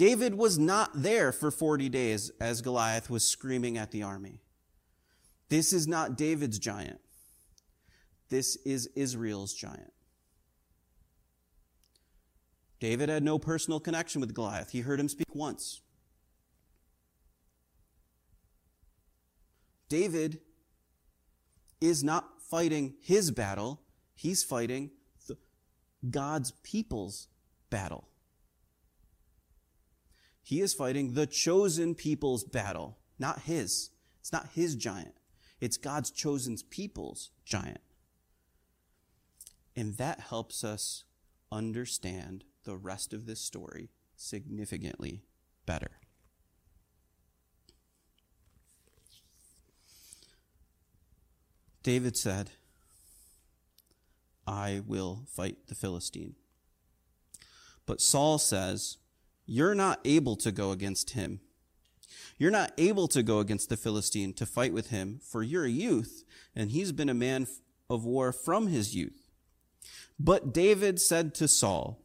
David 0.00 0.34
was 0.34 0.58
not 0.58 1.02
there 1.02 1.30
for 1.30 1.50
40 1.50 1.90
days 1.90 2.30
as 2.40 2.62
Goliath 2.62 3.10
was 3.10 3.22
screaming 3.22 3.76
at 3.76 3.90
the 3.90 4.02
army. 4.02 4.40
This 5.50 5.74
is 5.74 5.86
not 5.86 6.16
David's 6.16 6.58
giant. 6.58 7.00
This 8.30 8.56
is 8.64 8.86
Israel's 8.96 9.52
giant. 9.52 9.92
David 12.78 13.10
had 13.10 13.22
no 13.22 13.38
personal 13.38 13.78
connection 13.78 14.22
with 14.22 14.32
Goliath. 14.32 14.70
He 14.70 14.80
heard 14.80 14.98
him 14.98 15.06
speak 15.06 15.34
once. 15.34 15.82
David 19.90 20.40
is 21.78 22.02
not 22.02 22.40
fighting 22.40 22.94
his 23.02 23.30
battle, 23.30 23.82
he's 24.14 24.42
fighting 24.42 24.92
God's 26.10 26.52
people's 26.62 27.28
battle. 27.68 28.09
He 30.50 30.60
is 30.62 30.74
fighting 30.74 31.14
the 31.14 31.28
chosen 31.28 31.94
people's 31.94 32.42
battle, 32.42 32.98
not 33.20 33.42
his. 33.42 33.90
It's 34.18 34.32
not 34.32 34.48
his 34.52 34.74
giant. 34.74 35.14
It's 35.60 35.76
God's 35.76 36.10
chosen 36.10 36.56
people's 36.70 37.30
giant. 37.44 37.82
And 39.76 39.96
that 39.98 40.18
helps 40.18 40.64
us 40.64 41.04
understand 41.52 42.42
the 42.64 42.76
rest 42.76 43.12
of 43.12 43.26
this 43.26 43.40
story 43.40 43.90
significantly 44.16 45.22
better. 45.66 46.00
David 51.84 52.16
said, 52.16 52.50
I 54.48 54.82
will 54.84 55.26
fight 55.28 55.68
the 55.68 55.76
Philistine. 55.76 56.34
But 57.86 58.00
Saul 58.00 58.38
says, 58.38 58.96
you're 59.50 59.74
not 59.74 59.98
able 60.04 60.36
to 60.36 60.52
go 60.52 60.70
against 60.70 61.10
him. 61.10 61.40
You're 62.38 62.52
not 62.52 62.70
able 62.78 63.08
to 63.08 63.20
go 63.20 63.40
against 63.40 63.68
the 63.68 63.76
Philistine 63.76 64.32
to 64.34 64.46
fight 64.46 64.72
with 64.72 64.90
him, 64.90 65.18
for 65.24 65.42
you're 65.42 65.64
a 65.64 65.70
youth, 65.70 66.22
and 66.54 66.70
he's 66.70 66.92
been 66.92 67.08
a 67.08 67.14
man 67.14 67.48
of 67.90 68.04
war 68.04 68.30
from 68.32 68.68
his 68.68 68.94
youth. 68.94 69.28
But 70.20 70.54
David 70.54 71.00
said 71.00 71.34
to 71.34 71.48
Saul, 71.48 71.98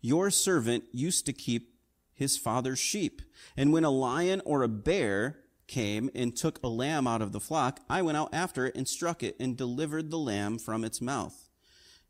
Your 0.00 0.30
servant 0.30 0.84
used 0.90 1.26
to 1.26 1.34
keep 1.34 1.74
his 2.14 2.38
father's 2.38 2.78
sheep. 2.78 3.20
And 3.54 3.70
when 3.70 3.84
a 3.84 3.90
lion 3.90 4.40
or 4.46 4.62
a 4.62 4.68
bear 4.68 5.40
came 5.66 6.08
and 6.14 6.34
took 6.34 6.58
a 6.62 6.68
lamb 6.68 7.06
out 7.06 7.20
of 7.20 7.32
the 7.32 7.40
flock, 7.40 7.80
I 7.90 8.00
went 8.00 8.16
out 8.16 8.32
after 8.32 8.64
it 8.64 8.74
and 8.74 8.88
struck 8.88 9.22
it 9.22 9.36
and 9.38 9.54
delivered 9.54 10.10
the 10.10 10.18
lamb 10.18 10.58
from 10.58 10.82
its 10.82 11.02
mouth. 11.02 11.50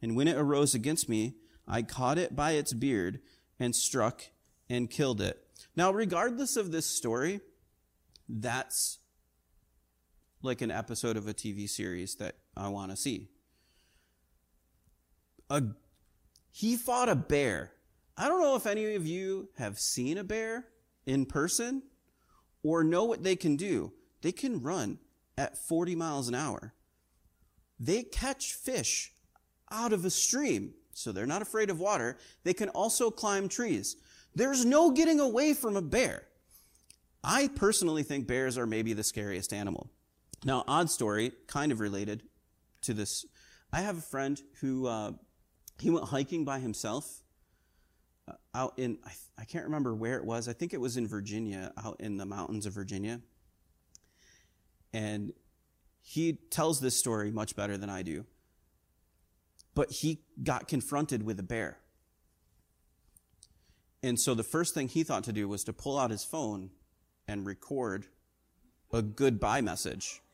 And 0.00 0.14
when 0.14 0.28
it 0.28 0.36
arose 0.36 0.76
against 0.76 1.08
me, 1.08 1.34
I 1.66 1.82
caught 1.82 2.18
it 2.18 2.36
by 2.36 2.52
its 2.52 2.72
beard 2.72 3.20
and 3.58 3.74
struck 3.74 4.22
and 4.68 4.90
killed 4.90 5.20
it. 5.20 5.42
Now, 5.74 5.92
regardless 5.92 6.56
of 6.56 6.72
this 6.72 6.86
story, 6.86 7.40
that's 8.28 8.98
like 10.42 10.60
an 10.60 10.70
episode 10.70 11.16
of 11.16 11.28
a 11.28 11.34
TV 11.34 11.68
series 11.68 12.16
that 12.16 12.36
I 12.56 12.68
want 12.68 12.90
to 12.90 12.96
see. 12.96 13.28
A, 15.50 15.62
he 16.50 16.76
fought 16.76 17.08
a 17.08 17.14
bear. 17.14 17.72
I 18.16 18.28
don't 18.28 18.40
know 18.40 18.56
if 18.56 18.66
any 18.66 18.94
of 18.94 19.06
you 19.06 19.50
have 19.58 19.78
seen 19.78 20.18
a 20.18 20.24
bear 20.24 20.66
in 21.04 21.26
person 21.26 21.82
or 22.62 22.82
know 22.82 23.04
what 23.04 23.22
they 23.22 23.36
can 23.36 23.56
do. 23.56 23.92
They 24.22 24.32
can 24.32 24.62
run 24.62 24.98
at 25.36 25.58
40 25.58 25.94
miles 25.94 26.28
an 26.28 26.34
hour. 26.34 26.74
They 27.78 28.02
catch 28.02 28.54
fish 28.54 29.12
out 29.70 29.92
of 29.92 30.04
a 30.04 30.10
stream, 30.10 30.74
so 30.96 31.12
they're 31.12 31.26
not 31.26 31.42
afraid 31.42 31.68
of 31.68 31.78
water. 31.78 32.16
They 32.42 32.54
can 32.54 32.70
also 32.70 33.10
climb 33.10 33.50
trees. 33.50 33.96
There's 34.34 34.64
no 34.64 34.90
getting 34.90 35.20
away 35.20 35.52
from 35.52 35.76
a 35.76 35.82
bear. 35.82 36.22
I 37.22 37.48
personally 37.48 38.02
think 38.02 38.26
bears 38.26 38.56
are 38.56 38.66
maybe 38.66 38.94
the 38.94 39.02
scariest 39.02 39.52
animal. 39.52 39.90
Now, 40.42 40.64
odd 40.66 40.88
story, 40.88 41.32
kind 41.48 41.70
of 41.70 41.80
related 41.80 42.22
to 42.82 42.94
this. 42.94 43.26
I 43.72 43.80
have 43.80 43.98
a 43.98 44.02
friend 44.02 44.40
who 44.60 44.86
uh, 44.86 45.12
he 45.78 45.90
went 45.90 46.06
hiking 46.06 46.46
by 46.46 46.60
himself 46.60 47.22
uh, 48.26 48.32
out 48.54 48.74
in 48.78 48.98
I, 49.04 49.10
I 49.38 49.44
can't 49.44 49.64
remember 49.64 49.94
where 49.94 50.16
it 50.16 50.24
was. 50.24 50.48
I 50.48 50.54
think 50.54 50.72
it 50.72 50.80
was 50.80 50.96
in 50.96 51.06
Virginia, 51.06 51.72
out 51.84 51.96
in 52.00 52.16
the 52.16 52.26
mountains 52.26 52.64
of 52.64 52.72
Virginia. 52.72 53.20
And 54.94 55.32
he 56.00 56.34
tells 56.50 56.80
this 56.80 56.96
story 56.96 57.30
much 57.30 57.54
better 57.54 57.76
than 57.76 57.90
I 57.90 58.02
do. 58.02 58.24
But 59.76 59.92
he 59.92 60.22
got 60.42 60.66
confronted 60.66 61.22
with 61.22 61.38
a 61.38 61.44
bear. 61.44 61.78
And 64.02 64.18
so 64.18 64.34
the 64.34 64.42
first 64.42 64.74
thing 64.74 64.88
he 64.88 65.04
thought 65.04 65.22
to 65.24 65.32
do 65.32 65.46
was 65.46 65.62
to 65.64 65.72
pull 65.72 65.98
out 65.98 66.10
his 66.10 66.24
phone 66.24 66.70
and 67.28 67.46
record 67.46 68.06
a 68.92 69.02
goodbye 69.02 69.60
message. 69.60 70.20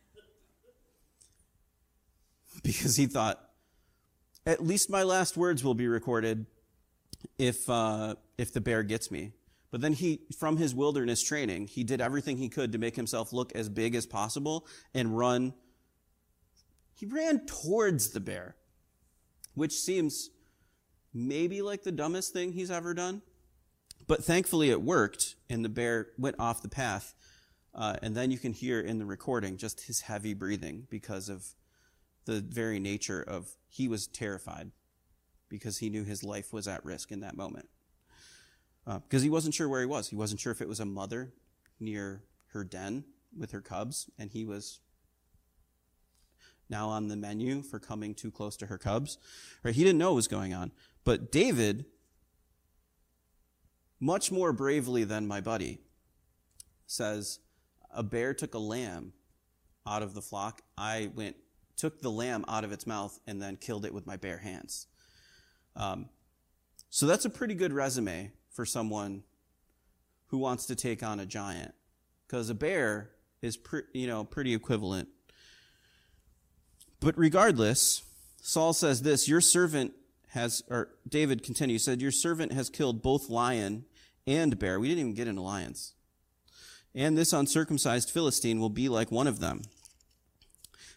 Because 2.62 2.96
he 2.96 3.06
thought, 3.06 3.42
at 4.44 4.62
least 4.62 4.90
my 4.90 5.02
last 5.02 5.38
words 5.38 5.64
will 5.64 5.74
be 5.74 5.88
recorded 5.88 6.44
if, 7.38 7.68
uh, 7.70 8.16
if 8.36 8.52
the 8.52 8.60
bear 8.60 8.82
gets 8.82 9.10
me. 9.10 9.32
But 9.70 9.80
then 9.80 9.94
he, 9.94 10.20
from 10.38 10.58
his 10.58 10.74
wilderness 10.74 11.22
training, 11.22 11.68
he 11.68 11.82
did 11.82 12.02
everything 12.02 12.36
he 12.36 12.50
could 12.50 12.72
to 12.72 12.78
make 12.78 12.94
himself 12.94 13.32
look 13.32 13.52
as 13.52 13.70
big 13.70 13.94
as 13.94 14.04
possible 14.04 14.66
and 14.92 15.16
run. 15.16 15.54
He 16.94 17.06
ran 17.06 17.46
towards 17.46 18.10
the 18.10 18.20
bear, 18.20 18.54
which 19.54 19.72
seems 19.72 20.30
maybe 21.12 21.62
like 21.62 21.82
the 21.82 21.92
dumbest 21.92 22.32
thing 22.32 22.52
he's 22.52 22.70
ever 22.70 22.94
done. 22.94 23.22
But 24.06 24.24
thankfully 24.24 24.70
it 24.70 24.82
worked, 24.82 25.36
and 25.48 25.64
the 25.64 25.68
bear 25.68 26.08
went 26.18 26.36
off 26.38 26.62
the 26.62 26.68
path. 26.68 27.14
Uh, 27.74 27.96
and 28.02 28.14
then 28.14 28.30
you 28.30 28.38
can 28.38 28.52
hear 28.52 28.80
in 28.80 28.98
the 28.98 29.06
recording 29.06 29.56
just 29.56 29.82
his 29.82 30.02
heavy 30.02 30.34
breathing 30.34 30.86
because 30.90 31.28
of 31.28 31.46
the 32.24 32.40
very 32.40 32.78
nature 32.78 33.22
of 33.22 33.56
he 33.68 33.88
was 33.88 34.06
terrified 34.06 34.70
because 35.48 35.78
he 35.78 35.90
knew 35.90 36.04
his 36.04 36.22
life 36.22 36.52
was 36.52 36.68
at 36.68 36.84
risk 36.84 37.10
in 37.12 37.20
that 37.20 37.36
moment. 37.36 37.68
Uh, 38.86 38.98
because 38.98 39.22
he 39.22 39.30
wasn't 39.30 39.54
sure 39.54 39.68
where 39.68 39.80
he 39.80 39.86
was. 39.86 40.08
He 40.08 40.16
wasn't 40.16 40.40
sure 40.40 40.52
if 40.52 40.60
it 40.60 40.68
was 40.68 40.80
a 40.80 40.84
mother 40.84 41.32
near 41.78 42.24
her 42.52 42.64
den 42.64 43.04
with 43.36 43.52
her 43.52 43.60
cubs, 43.60 44.10
and 44.18 44.30
he 44.30 44.44
was 44.44 44.80
now 46.72 46.88
on 46.88 47.06
the 47.06 47.16
menu 47.16 47.62
for 47.62 47.78
coming 47.78 48.14
too 48.14 48.32
close 48.32 48.56
to 48.56 48.66
her 48.66 48.78
cubs. 48.78 49.18
Right? 49.62 49.74
He 49.74 49.84
didn't 49.84 49.98
know 49.98 50.10
what 50.10 50.16
was 50.16 50.28
going 50.28 50.52
on. 50.52 50.72
But 51.04 51.30
David, 51.30 51.84
much 54.00 54.32
more 54.32 54.52
bravely 54.52 55.04
than 55.04 55.28
my 55.28 55.40
buddy, 55.40 55.78
says, 56.86 57.38
A 57.92 58.02
bear 58.02 58.34
took 58.34 58.54
a 58.54 58.58
lamb 58.58 59.12
out 59.86 60.02
of 60.02 60.14
the 60.14 60.22
flock. 60.22 60.62
I 60.76 61.10
went 61.14 61.36
took 61.76 62.00
the 62.00 62.10
lamb 62.10 62.44
out 62.48 62.64
of 62.64 62.72
its 62.72 62.86
mouth 62.86 63.18
and 63.26 63.40
then 63.40 63.56
killed 63.56 63.84
it 63.84 63.94
with 63.94 64.06
my 64.06 64.16
bare 64.16 64.38
hands. 64.38 64.86
Um, 65.74 66.08
so 66.90 67.06
that's 67.06 67.24
a 67.24 67.30
pretty 67.30 67.54
good 67.54 67.72
resume 67.72 68.30
for 68.50 68.64
someone 68.64 69.22
who 70.26 70.38
wants 70.38 70.66
to 70.66 70.76
take 70.76 71.02
on 71.02 71.18
a 71.18 71.26
giant, 71.26 71.74
because 72.26 72.50
a 72.50 72.54
bear 72.54 73.10
is 73.40 73.56
pre- 73.56 73.82
you 73.92 74.06
know 74.06 74.24
pretty 74.24 74.54
equivalent. 74.54 75.08
But 77.02 77.18
regardless, 77.18 78.02
Saul 78.40 78.72
says 78.72 79.02
this: 79.02 79.28
Your 79.28 79.40
servant 79.42 79.92
has, 80.28 80.62
or 80.70 80.88
David 81.06 81.42
continues, 81.42 81.84
said, 81.84 82.00
Your 82.00 82.12
servant 82.12 82.52
has 82.52 82.70
killed 82.70 83.02
both 83.02 83.28
lion 83.28 83.84
and 84.26 84.58
bear. 84.58 84.80
We 84.80 84.88
didn't 84.88 85.00
even 85.00 85.14
get 85.14 85.28
into 85.28 85.42
lions. 85.42 85.92
And 86.94 87.18
this 87.18 87.32
uncircumcised 87.32 88.10
Philistine 88.10 88.60
will 88.60 88.70
be 88.70 88.88
like 88.88 89.10
one 89.10 89.26
of 89.26 89.40
them 89.40 89.62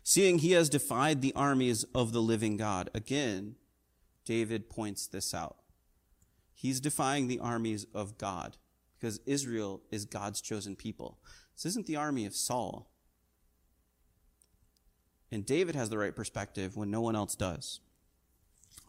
seeing 0.05 0.37
he 0.37 0.51
has 0.51 0.69
defied 0.69 1.19
the 1.21 1.33
armies 1.35 1.83
of 1.95 2.13
the 2.13 2.21
living 2.21 2.57
God. 2.57 2.91
Again, 2.93 3.55
David 4.23 4.69
points 4.69 5.07
this 5.07 5.33
out. 5.33 5.57
He's 6.53 6.79
defying 6.79 7.27
the 7.27 7.39
armies 7.39 7.87
of 7.93 8.19
God 8.19 8.55
because 8.97 9.19
Israel 9.25 9.81
is 9.89 10.05
God's 10.05 10.41
chosen 10.41 10.75
people. 10.75 11.17
This 11.55 11.65
isn't 11.65 11.87
the 11.87 11.95
army 11.95 12.27
of 12.27 12.35
Saul. 12.35 12.91
And 15.31 15.45
David 15.45 15.75
has 15.75 15.89
the 15.89 15.97
right 15.97 16.15
perspective 16.15 16.75
when 16.77 16.91
no 16.91 17.01
one 17.01 17.15
else 17.15 17.35
does. 17.35 17.79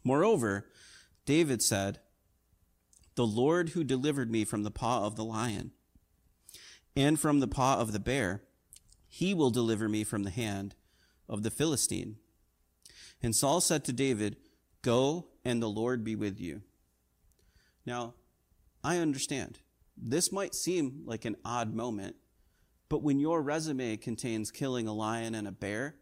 Moreover, 0.04 0.66
David 1.24 1.62
said, 1.62 1.98
The 3.14 3.26
Lord 3.26 3.70
who 3.70 3.82
delivered 3.82 4.30
me 4.30 4.44
from 4.44 4.62
the 4.62 4.70
paw 4.70 5.04
of 5.04 5.16
the 5.16 5.24
lion 5.24 5.72
and 6.96 7.20
from 7.20 7.40
the 7.40 7.48
paw 7.48 7.78
of 7.78 7.92
the 7.92 8.00
bear, 8.00 8.42
he 9.06 9.34
will 9.34 9.50
deliver 9.50 9.88
me 9.88 10.02
from 10.02 10.22
the 10.22 10.30
hand 10.30 10.74
of 11.28 11.42
the 11.42 11.50
Philistine. 11.50 12.16
And 13.22 13.36
Saul 13.36 13.60
said 13.60 13.84
to 13.84 13.92
David, 13.92 14.36
Go, 14.82 15.26
and 15.44 15.62
the 15.62 15.68
Lord 15.68 16.04
be 16.04 16.16
with 16.16 16.40
you. 16.40 16.62
Now, 17.84 18.14
I 18.82 18.98
understand. 18.98 19.58
This 19.96 20.32
might 20.32 20.54
seem 20.54 21.02
like 21.04 21.24
an 21.24 21.36
odd 21.44 21.74
moment, 21.74 22.16
but 22.88 23.02
when 23.02 23.18
your 23.18 23.42
resume 23.42 23.96
contains 23.96 24.50
killing 24.50 24.86
a 24.86 24.92
lion 24.92 25.34
and 25.34 25.48
a 25.48 25.52
bear, 25.52 25.96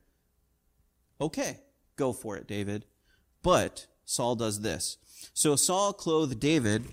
okay, 1.25 1.61
go 1.97 2.13
for 2.13 2.37
it, 2.37 2.47
David. 2.47 2.85
But 3.43 3.87
Saul 4.05 4.37
does 4.37 4.61
this. 4.61 4.99
So 5.33 5.57
Saul 5.57 5.93
clothed 5.93 6.41
David 6.41 6.87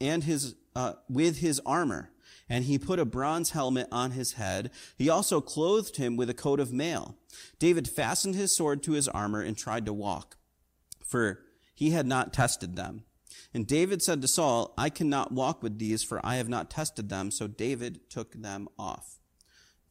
and 0.00 0.24
his 0.24 0.54
uh, 0.76 0.94
with 1.08 1.38
his 1.38 1.60
armor, 1.66 2.10
and 2.48 2.64
he 2.64 2.78
put 2.78 2.98
a 2.98 3.04
bronze 3.04 3.50
helmet 3.50 3.88
on 3.90 4.12
his 4.12 4.34
head. 4.34 4.70
He 4.96 5.08
also 5.08 5.40
clothed 5.40 5.96
him 5.96 6.16
with 6.16 6.30
a 6.30 6.34
coat 6.34 6.60
of 6.60 6.72
mail. 6.72 7.16
David 7.58 7.88
fastened 7.88 8.34
his 8.34 8.54
sword 8.54 8.82
to 8.84 8.92
his 8.92 9.08
armor 9.08 9.40
and 9.40 9.56
tried 9.56 9.86
to 9.86 9.92
walk, 9.92 10.36
for 11.04 11.40
he 11.74 11.90
had 11.90 12.06
not 12.06 12.32
tested 12.32 12.76
them. 12.76 13.04
And 13.54 13.66
David 13.66 14.02
said 14.02 14.20
to 14.22 14.28
Saul, 14.28 14.74
I 14.76 14.90
cannot 14.90 15.32
walk 15.32 15.62
with 15.62 15.78
these, 15.78 16.04
for 16.04 16.24
I 16.24 16.36
have 16.36 16.48
not 16.48 16.70
tested 16.70 17.08
them. 17.08 17.30
So 17.30 17.46
David 17.46 18.10
took 18.10 18.34
them 18.34 18.68
off. 18.78 19.18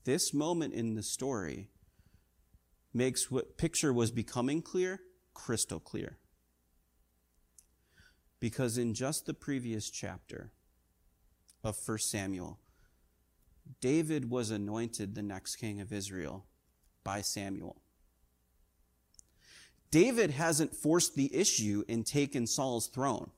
This 0.04 0.34
moment 0.34 0.74
in 0.74 0.96
the 0.96 1.04
story 1.04 1.70
makes 2.94 3.30
what 3.30 3.58
picture 3.58 3.94
was 3.94 4.12
becoming 4.12 4.62
clear 4.62 5.02
crystal 5.34 5.80
clear. 5.80 6.18
Because 8.40 8.78
in 8.78 8.94
just 8.94 9.26
the 9.26 9.34
previous 9.34 9.90
chapter 9.90 10.52
of 11.64 11.78
1 11.86 12.00
Samuel, 12.00 12.60
David 13.82 14.30
was 14.30 14.52
anointed 14.52 15.14
the 15.14 15.22
next 15.22 15.58
king 15.58 15.80
of 15.80 15.94
Israel 15.94 16.46
by 17.04 17.22
Samuel. 17.22 17.82
David 19.92 20.32
hasn't 20.32 20.76
forced 20.76 21.16
the 21.16 21.34
issue 21.34 21.84
and 21.88 22.06
taken 22.06 22.46
Saul's 22.46 22.88
throne. 22.88 23.32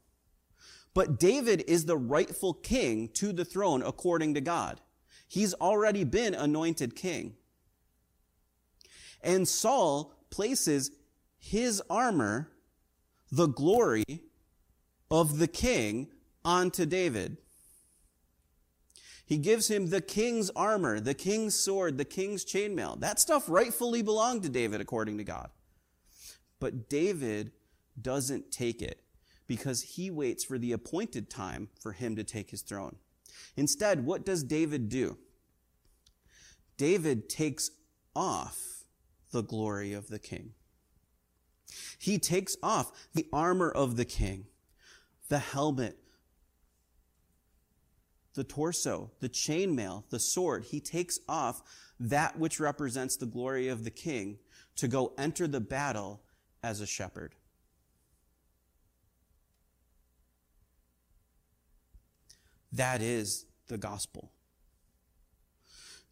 But 0.93 1.19
David 1.19 1.63
is 1.67 1.85
the 1.85 1.97
rightful 1.97 2.53
king 2.53 3.09
to 3.15 3.31
the 3.31 3.45
throne 3.45 3.83
according 3.83 4.33
to 4.33 4.41
God. 4.41 4.81
He's 5.27 5.53
already 5.53 6.03
been 6.03 6.33
anointed 6.33 6.95
king. 6.95 7.35
And 9.21 9.47
Saul 9.47 10.13
places 10.29 10.91
his 11.38 11.82
armor, 11.89 12.51
the 13.32 13.47
glory 13.47 14.23
of 15.12 15.39
the 15.39 15.47
king, 15.47 16.08
onto 16.45 16.86
David. 16.86 17.38
He 19.25 19.38
gives 19.38 19.69
him 19.69 19.88
the 19.88 20.01
king's 20.01 20.49
armor, 20.51 20.99
the 20.99 21.13
king's 21.13 21.53
sword, 21.53 21.97
the 21.97 22.05
king's 22.05 22.43
chainmail. 22.43 22.99
That 22.99 23.19
stuff 23.19 23.47
rightfully 23.47 24.01
belonged 24.01 24.43
to 24.43 24.49
David 24.49 24.82
according 24.82 25.19
to 25.19 25.23
God. 25.23 25.49
But 26.60 26.89
David 26.89 27.51
doesn't 28.01 28.51
take 28.51 28.82
it 28.82 29.01
because 29.45 29.82
he 29.82 30.10
waits 30.10 30.43
for 30.43 30.58
the 30.58 30.71
appointed 30.71 31.29
time 31.29 31.69
for 31.79 31.91
him 31.91 32.15
to 32.15 32.23
take 32.23 32.49
his 32.49 32.62
throne. 32.62 32.95
Instead, 33.55 34.05
what 34.05 34.25
does 34.25 34.43
David 34.43 34.89
do? 34.89 35.17
David 36.77 37.29
takes 37.29 37.71
off 38.15 38.78
the 39.31 39.43
glory 39.43 39.93
of 39.93 40.07
the 40.07 40.19
king. 40.19 40.53
He 41.97 42.17
takes 42.17 42.55
off 42.63 42.91
the 43.13 43.27
armor 43.31 43.69
of 43.69 43.95
the 43.95 44.05
king, 44.05 44.45
the 45.27 45.39
helmet, 45.39 45.97
the 48.33 48.43
torso, 48.43 49.11
the 49.19 49.29
chainmail, 49.29 50.03
the 50.09 50.19
sword. 50.19 50.65
He 50.65 50.79
takes 50.79 51.19
off 51.27 51.61
that 51.99 52.39
which 52.39 52.59
represents 52.59 53.17
the 53.17 53.25
glory 53.25 53.67
of 53.67 53.83
the 53.83 53.91
king 53.91 54.39
to 54.77 54.87
go 54.87 55.13
enter 55.17 55.47
the 55.47 55.59
battle 55.59 56.21
as 56.63 56.81
a 56.81 56.87
shepherd. 56.87 57.35
That 62.71 63.01
is 63.01 63.45
the 63.67 63.77
gospel. 63.77 64.31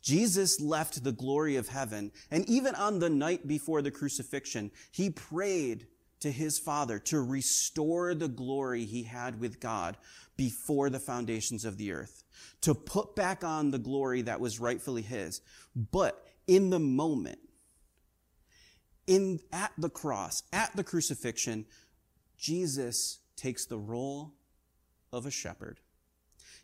Jesus 0.07 0.61
left 0.61 1.03
the 1.03 1.11
glory 1.11 1.57
of 1.57 1.67
heaven, 1.67 2.13
and 2.31 2.49
even 2.49 2.75
on 2.75 2.99
the 2.99 3.09
night 3.09 3.45
before 3.45 3.81
the 3.81 3.91
crucifixion, 3.91 4.71
he 4.89 5.09
prayed 5.09 5.85
to 6.21 6.31
his 6.31 6.57
Father 6.57 6.97
to 6.97 7.21
restore 7.21 8.15
the 8.15 8.29
glory 8.29 8.85
he 8.85 9.03
had 9.03 9.41
with 9.41 9.59
God 9.59 9.97
before 10.37 10.89
the 10.89 11.01
foundations 11.01 11.65
of 11.65 11.77
the 11.77 11.91
earth, 11.91 12.23
to 12.61 12.73
put 12.73 13.17
back 13.17 13.43
on 13.43 13.69
the 13.69 13.79
glory 13.79 14.21
that 14.21 14.39
was 14.39 14.61
rightfully 14.61 15.01
his. 15.01 15.41
But 15.75 16.25
in 16.47 16.69
the 16.69 16.79
moment, 16.79 17.39
in, 19.07 19.41
at 19.51 19.73
the 19.77 19.89
cross, 19.89 20.41
at 20.53 20.73
the 20.73 20.85
crucifixion, 20.85 21.65
Jesus 22.37 23.19
takes 23.35 23.65
the 23.65 23.77
role 23.77 24.35
of 25.11 25.25
a 25.25 25.31
shepherd. 25.31 25.81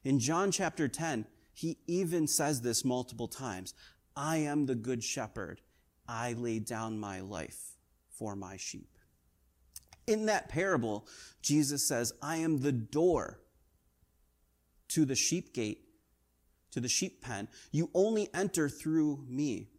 In 0.06 0.20
John 0.20 0.50
chapter 0.50 0.88
10, 0.88 1.26
he 1.54 1.78
even 1.88 2.28
says 2.28 2.62
this 2.62 2.84
multiple 2.84 3.28
times. 3.28 3.74
I 4.16 4.38
am 4.38 4.66
the 4.66 4.76
good 4.76 5.04
shepherd. 5.04 5.62
I 6.08 6.34
lay 6.34 6.60
down 6.60 7.00
my 7.00 7.22
life 7.22 7.78
for 8.10 8.36
my 8.36 8.58
sheep. 8.58 8.90
In 10.06 10.26
that 10.26 10.50
parable, 10.50 11.08
Jesus 11.42 11.88
says, 11.88 12.14
I 12.22 12.38
am 12.38 12.60
the 12.60 12.72
door 12.72 13.40
to 14.90 15.06
the 15.06 15.16
sheep 15.16 15.54
gate, 15.54 15.86
to 16.72 16.80
the 16.80 16.90
sheep 16.90 17.22
pen. 17.22 17.48
You 17.72 17.90
only 17.94 18.30
enter 18.34 18.68
through 18.68 19.26
me. 19.30 19.70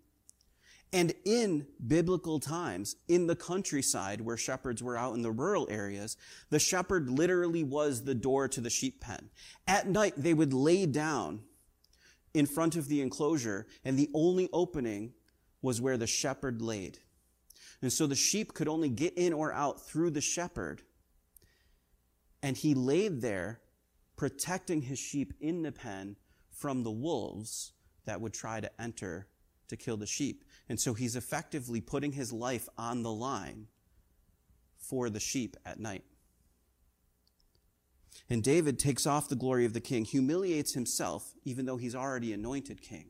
And 0.93 1.13
in 1.25 1.67
biblical 1.85 2.39
times, 2.39 2.97
in 3.09 3.27
the 3.27 3.35
countryside 3.35 4.21
where 4.21 4.37
shepherds 4.37 4.81
were 4.83 4.97
out 4.97 5.15
in 5.15 5.23
the 5.23 5.33
rural 5.33 5.67
areas, 5.69 6.17
the 6.51 6.61
shepherd 6.61 7.11
literally 7.11 7.65
was 7.65 8.05
the 8.05 8.15
door 8.15 8.47
to 8.49 8.61
the 8.61 8.71
sheep 8.71 9.01
pen. 9.01 9.29
At 9.67 9.89
night, 9.89 10.15
they 10.17 10.35
would 10.35 10.53
lay 10.53 10.87
down 10.87 11.41
in 12.35 12.47
front 12.47 12.77
of 12.77 12.89
the 12.89 13.01
enclosure, 13.01 13.67
and 13.85 13.97
the 13.97 14.11
only 14.13 14.49
opening 14.53 15.15
was 15.63 15.81
where 15.81 15.97
the 15.97 16.07
shepherd 16.07 16.61
laid. 16.61 16.99
And 17.81 17.93
so 17.93 18.07
the 18.07 18.15
sheep 18.15 18.53
could 18.53 18.69
only 18.69 18.89
get 18.89 19.15
in 19.15 19.33
or 19.33 19.53
out 19.53 19.87
through 19.87 20.11
the 20.11 20.21
shepherd. 20.21 20.83
And 22.43 22.57
he 22.57 22.75
laid 22.75 23.23
there, 23.23 23.61
protecting 24.17 24.83
his 24.83 24.99
sheep 24.99 25.33
in 25.41 25.63
the 25.63 25.73
pen 25.73 26.17
from 26.51 26.83
the 26.83 26.91
wolves 26.91 27.73
that 28.05 28.21
would 28.21 28.35
try 28.35 28.61
to 28.61 28.71
enter 28.81 29.29
to 29.69 29.77
kill 29.77 29.97
the 29.97 30.07
sheep. 30.07 30.45
And 30.69 30.79
so 30.79 30.95
he's 30.95 31.17
effectively 31.17 31.81
putting 31.81 32.13
his 32.13 32.33
life 32.33 32.69
on 32.77 33.03
the 33.03 33.13
line 33.13 33.69
for 34.77 35.09
the 35.09 35.21
sheep 35.21 35.57
at 35.65 35.81
night. 35.81 36.05
And 38.31 38.43
David 38.43 38.79
takes 38.79 39.07
off 39.07 39.29
the 39.29 39.37
glory 39.37 39.65
of 39.65 39.75
the 39.75 39.81
king, 39.81 40.05
humiliates 40.05 40.73
himself, 40.73 41.35
even 41.45 41.67
though 41.67 41.77
he's 41.77 41.95
already 41.95 42.33
anointed 42.33 42.81
king, 42.81 43.09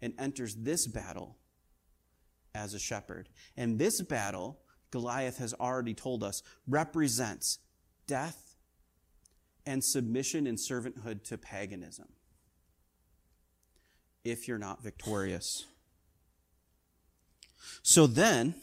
and 0.00 0.14
enters 0.18 0.54
this 0.54 0.86
battle 0.86 1.38
as 2.54 2.72
a 2.72 2.78
shepherd. 2.78 3.28
And 3.56 3.78
this 3.78 4.00
battle, 4.00 4.60
Goliath 4.90 5.38
has 5.38 5.54
already 5.54 5.94
told 5.94 6.22
us, 6.22 6.42
represents 6.66 7.58
death 8.06 8.56
and 9.66 9.82
submission 9.82 10.46
and 10.46 10.56
servanthood 10.56 11.24
to 11.24 11.36
paganism. 11.36 12.08
If 14.24 14.46
you're 14.46 14.58
not 14.58 14.82
victorious. 14.82 15.66
So 17.82 18.06
then, 18.06 18.54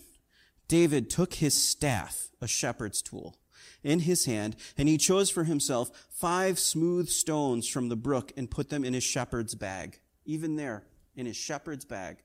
David 0.67 1.09
took 1.09 1.35
his 1.35 1.53
staff, 1.53 2.29
a 2.41 2.47
shepherd's 2.47 3.01
tool, 3.01 3.37
in 3.85 3.99
his 3.99 4.25
hand, 4.25 4.55
and 4.77 4.89
he 4.89 4.97
chose 4.97 5.29
for 5.29 5.45
himself 5.45 6.07
five 6.09 6.59
smooth 6.59 7.07
stones 7.07 7.67
from 7.67 7.87
the 7.87 7.95
brook 7.95 8.33
and 8.35 8.51
put 8.51 8.69
them 8.69 8.83
in 8.83 8.93
his 8.93 9.03
shepherd's 9.03 9.55
bag. 9.55 9.99
Even 10.25 10.55
there, 10.55 10.83
in 11.15 11.27
his 11.27 11.37
shepherd's 11.37 11.85
bag. 11.85 12.17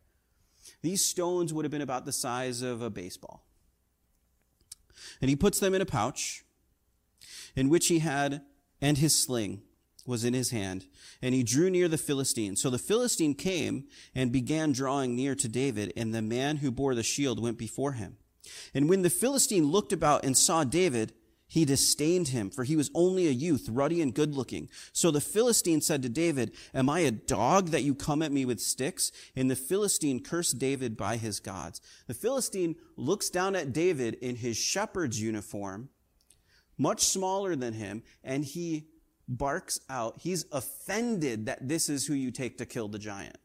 These 0.83 1.05
stones 1.05 1.53
would 1.53 1.65
have 1.65 1.71
been 1.71 1.83
about 1.83 2.07
the 2.07 2.13
size 2.13 2.63
of 2.63 2.81
a 2.83 2.91
baseball. 2.91 3.47
And 5.21 5.29
he 5.29 5.37
puts 5.37 5.61
them 5.61 5.75
in 5.75 5.83
a 5.83 5.87
pouch 5.87 6.45
in 7.55 7.69
which 7.69 7.89
he 7.89 7.99
had, 7.99 8.43
and 8.81 8.99
his 8.99 9.15
sling 9.15 9.63
was 10.07 10.25
in 10.25 10.33
his 10.33 10.51
hand. 10.51 10.87
And 11.21 11.35
he 11.35 11.43
drew 11.43 11.69
near 11.69 11.89
the 11.89 11.99
Philistine. 11.99 12.57
So 12.57 12.71
the 12.71 12.79
Philistine 12.79 13.35
came 13.35 13.85
and 14.15 14.33
began 14.33 14.73
drawing 14.73 15.15
near 15.15 15.35
to 15.35 15.49
David, 15.49 15.93
and 15.95 16.15
the 16.15 16.23
man 16.23 16.59
who 16.59 16.71
bore 16.71 16.95
the 16.95 17.03
shield 17.03 17.41
went 17.41 17.59
before 17.59 17.93
him. 17.93 18.17
And 18.73 18.89
when 18.89 19.03
the 19.03 19.11
Philistine 19.11 19.67
looked 19.67 19.93
about 19.93 20.25
and 20.25 20.37
saw 20.37 20.65
David, 20.65 21.13
he 21.51 21.65
disdained 21.65 22.29
him, 22.29 22.49
for 22.49 22.63
he 22.63 22.77
was 22.77 22.93
only 22.95 23.27
a 23.27 23.33
youth, 23.33 23.69
ruddy 23.69 24.01
and 24.01 24.15
good 24.15 24.37
looking. 24.37 24.69
So 24.93 25.11
the 25.11 25.21
Philistine 25.21 25.81
said 25.81 26.01
to 26.03 26.09
David, 26.09 26.55
Am 26.73 26.89
I 26.89 27.01
a 27.01 27.11
dog 27.11 27.71
that 27.71 27.83
you 27.83 27.93
come 27.93 28.23
at 28.23 28.31
me 28.31 28.45
with 28.45 28.61
sticks? 28.61 29.11
And 29.35 29.51
the 29.51 29.57
Philistine 29.57 30.23
cursed 30.23 30.61
David 30.61 30.97
by 30.97 31.17
his 31.17 31.41
gods. 31.41 31.81
The 32.07 32.15
Philistine 32.15 32.77
looks 32.97 33.31
down 33.31 33.57
at 33.57 33.73
David 33.73 34.15
in 34.23 34.37
his 34.37 34.57
shepherd's 34.57 35.21
uniform, 35.21 35.89
much 36.79 37.03
smaller 37.03 37.57
than 37.57 37.75
him, 37.75 38.05
and 38.23 38.45
he 38.45 38.87
barks 39.27 39.81
out. 39.91 40.21
He's 40.21 40.45
offended 40.53 41.47
that 41.47 41.67
this 41.67 41.89
is 41.89 42.07
who 42.07 42.15
you 42.15 42.31
take 42.31 42.59
to 42.59 42.65
kill 42.65 42.87
the 42.87 43.01
giant. 43.01 43.39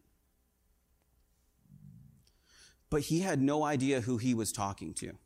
But 2.92 3.02
he 3.02 3.22
had 3.22 3.42
no 3.42 3.64
idea 3.64 4.02
who 4.02 4.18
he 4.18 4.36
was 4.36 4.52
talking 4.52 4.94
to. 4.96 5.18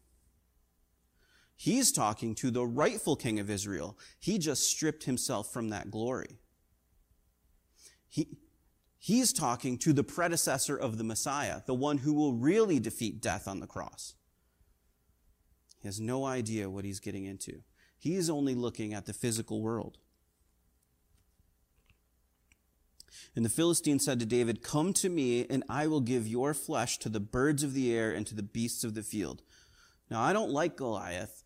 He's 1.62 1.92
talking 1.92 2.36
to 2.36 2.52
the 2.52 2.66
rightful 2.66 3.18
king 3.18 3.38
of 3.38 3.50
Israel. 3.50 3.98
He 4.18 4.38
just 4.38 4.64
stripped 4.64 5.04
himself 5.04 5.52
from 5.52 5.68
that 5.72 5.92
glory. 5.92 6.40
He, 8.08 8.38
he's 8.98 9.34
talking 9.34 9.78
to 9.80 9.92
the 9.92 10.06
predecessor 10.06 10.78
of 10.78 10.98
the 10.98 11.04
Messiah, 11.04 11.60
the 11.66 11.74
one 11.74 11.98
who 11.98 12.14
will 12.14 12.34
really 12.34 12.80
defeat 12.80 13.22
death 13.22 13.46
on 13.46 13.60
the 13.60 13.68
cross. 13.68 14.16
He 15.82 15.90
has 15.90 16.00
no 16.00 16.24
idea 16.24 16.70
what 16.70 16.86
he's 16.86 17.02
getting 17.02 17.26
into. 17.26 17.64
He 17.98 18.16
is 18.16 18.30
only 18.30 18.56
looking 18.56 18.94
at 18.94 19.06
the 19.06 19.12
physical 19.12 19.62
world. 19.62 19.98
And 23.36 23.44
the 23.44 23.50
Philistine 23.50 24.00
said 24.00 24.22
to 24.22 24.26
David, 24.26 24.64
Come 24.64 24.94
to 24.94 25.10
me, 25.10 25.46
and 25.50 25.66
I 25.68 25.88
will 25.88 26.00
give 26.00 26.26
your 26.26 26.54
flesh 26.54 27.00
to 27.00 27.10
the 27.10 27.20
birds 27.20 27.64
of 27.64 27.74
the 27.74 27.94
air 27.94 28.14
and 28.14 28.26
to 28.28 28.34
the 28.34 28.44
beasts 28.44 28.86
of 28.86 28.94
the 28.94 29.04
field. 29.04 29.42
Now, 30.10 30.22
I 30.22 30.32
don't 30.32 30.52
like 30.52 30.78
Goliath, 30.78 31.44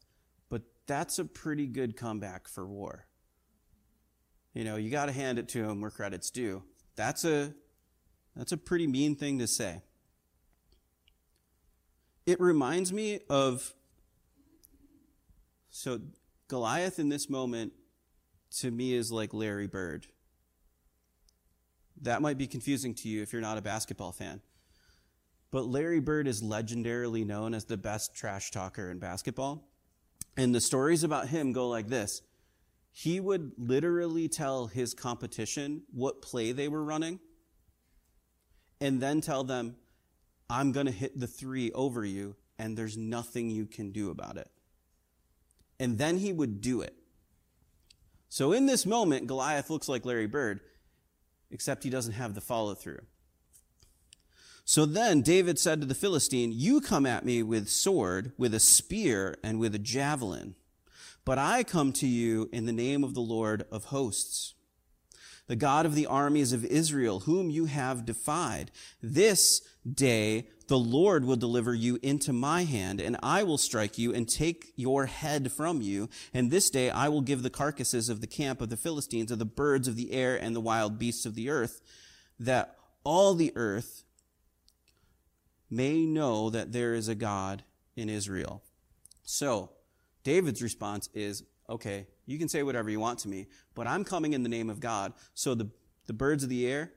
that's 0.87 1.19
a 1.19 1.25
pretty 1.25 1.67
good 1.67 1.95
comeback 1.95 2.47
for 2.47 2.65
war. 2.65 3.07
You 4.53 4.63
know, 4.63 4.75
you 4.75 4.89
got 4.91 5.07
to 5.07 5.11
hand 5.11 5.39
it 5.39 5.47
to 5.49 5.63
him 5.63 5.81
where 5.81 5.91
credit's 5.91 6.29
due. 6.29 6.63
That's 6.95 7.25
a 7.25 7.53
that's 8.35 8.51
a 8.51 8.57
pretty 8.57 8.87
mean 8.87 9.15
thing 9.15 9.39
to 9.39 9.47
say. 9.47 9.81
It 12.25 12.39
reminds 12.39 12.93
me 12.93 13.19
of 13.29 13.73
so 15.69 15.99
Goliath 16.47 16.99
in 16.99 17.09
this 17.09 17.29
moment 17.29 17.73
to 18.59 18.69
me 18.69 18.93
is 18.93 19.11
like 19.11 19.33
Larry 19.33 19.67
Bird. 19.67 20.07
That 22.01 22.21
might 22.21 22.37
be 22.37 22.47
confusing 22.47 22.93
to 22.95 23.09
you 23.09 23.21
if 23.21 23.33
you're 23.33 23.41
not 23.41 23.57
a 23.57 23.61
basketball 23.61 24.11
fan. 24.11 24.41
But 25.51 25.65
Larry 25.65 25.99
Bird 25.99 26.27
is 26.27 26.41
legendarily 26.41 27.25
known 27.25 27.53
as 27.53 27.65
the 27.65 27.77
best 27.77 28.15
trash 28.15 28.51
talker 28.51 28.89
in 28.91 28.99
basketball. 28.99 29.67
And 30.35 30.53
the 30.53 30.61
stories 30.61 31.03
about 31.03 31.27
him 31.27 31.51
go 31.51 31.69
like 31.69 31.87
this. 31.87 32.21
He 32.91 33.19
would 33.19 33.53
literally 33.57 34.27
tell 34.27 34.67
his 34.67 34.93
competition 34.93 35.83
what 35.91 36.21
play 36.21 36.51
they 36.51 36.67
were 36.67 36.83
running 36.83 37.19
and 38.79 39.01
then 39.01 39.21
tell 39.21 39.43
them, 39.43 39.75
I'm 40.49 40.71
going 40.71 40.85
to 40.85 40.91
hit 40.91 41.19
the 41.19 41.27
three 41.27 41.71
over 41.71 42.05
you 42.05 42.35
and 42.59 42.77
there's 42.77 42.97
nothing 42.97 43.49
you 43.49 43.65
can 43.65 43.91
do 43.91 44.09
about 44.11 44.37
it. 44.37 44.49
And 45.79 45.97
then 45.97 46.17
he 46.17 46.31
would 46.31 46.61
do 46.61 46.81
it. 46.81 46.95
So 48.29 48.51
in 48.51 48.65
this 48.65 48.85
moment, 48.85 49.27
Goliath 49.27 49.69
looks 49.69 49.87
like 49.87 50.05
Larry 50.05 50.27
Bird, 50.27 50.59
except 51.51 51.83
he 51.83 51.89
doesn't 51.89 52.13
have 52.13 52.35
the 52.35 52.41
follow 52.41 52.73
through. 52.73 53.01
So 54.65 54.85
then 54.85 55.21
David 55.21 55.59
said 55.59 55.81
to 55.81 55.87
the 55.87 55.95
Philistine, 55.95 56.51
You 56.53 56.79
come 56.79 57.05
at 57.05 57.25
me 57.25 57.43
with 57.43 57.69
sword, 57.69 58.31
with 58.37 58.53
a 58.53 58.59
spear, 58.59 59.37
and 59.43 59.59
with 59.59 59.75
a 59.75 59.79
javelin, 59.79 60.55
but 61.25 61.37
I 61.37 61.63
come 61.63 61.91
to 61.93 62.07
you 62.07 62.49
in 62.53 62.65
the 62.65 62.71
name 62.71 63.03
of 63.03 63.13
the 63.13 63.21
Lord 63.21 63.65
of 63.71 63.85
hosts. 63.85 64.53
the 65.47 65.55
God 65.55 65.85
of 65.85 65.93
the 65.93 66.05
armies 66.05 66.53
of 66.53 66.63
Israel, 66.65 67.21
whom 67.21 67.49
you 67.49 67.65
have 67.65 68.05
defied. 68.05 68.71
This 69.01 69.61
day 69.91 70.47
the 70.67 70.77
Lord 70.77 71.25
will 71.25 71.35
deliver 71.35 71.73
you 71.73 71.99
into 72.01 72.31
my 72.31 72.63
hand, 72.63 73.01
and 73.01 73.17
I 73.21 73.43
will 73.43 73.57
strike 73.57 73.97
you 73.97 74.13
and 74.13 74.27
take 74.27 74.71
your 74.77 75.07
head 75.07 75.51
from 75.51 75.81
you. 75.81 76.09
And 76.33 76.49
this 76.49 76.69
day 76.69 76.89
I 76.89 77.09
will 77.09 77.21
give 77.21 77.43
the 77.43 77.49
carcasses 77.49 78.07
of 78.07 78.21
the 78.21 78.27
camp 78.27 78.61
of 78.61 78.69
the 78.69 78.77
Philistines, 78.77 79.31
of 79.31 79.39
the 79.39 79.45
birds 79.45 79.87
of 79.87 79.97
the 79.97 80.13
air, 80.13 80.37
and 80.37 80.55
the 80.55 80.61
wild 80.61 80.97
beasts 80.97 81.25
of 81.25 81.35
the 81.35 81.49
earth, 81.49 81.81
that 82.39 82.77
all 83.03 83.33
the 83.33 83.51
earth 83.55 84.02
may 85.75 86.05
know 86.05 86.49
that 86.49 86.71
there 86.71 86.93
is 86.93 87.07
a 87.07 87.15
God 87.15 87.63
in 87.95 88.09
Israel. 88.09 88.63
So, 89.23 89.71
David's 90.23 90.61
response 90.61 91.09
is, 91.13 91.43
okay, 91.69 92.07
you 92.25 92.37
can 92.37 92.47
say 92.47 92.63
whatever 92.63 92.89
you 92.89 92.99
want 92.99 93.19
to 93.19 93.27
me, 93.27 93.47
but 93.75 93.87
I'm 93.87 94.03
coming 94.03 94.33
in 94.33 94.43
the 94.43 94.49
name 94.49 94.69
of 94.69 94.79
God. 94.79 95.13
So 95.33 95.55
the, 95.55 95.69
the 96.07 96.13
birds 96.13 96.43
of 96.43 96.49
the 96.49 96.67
air, 96.67 96.93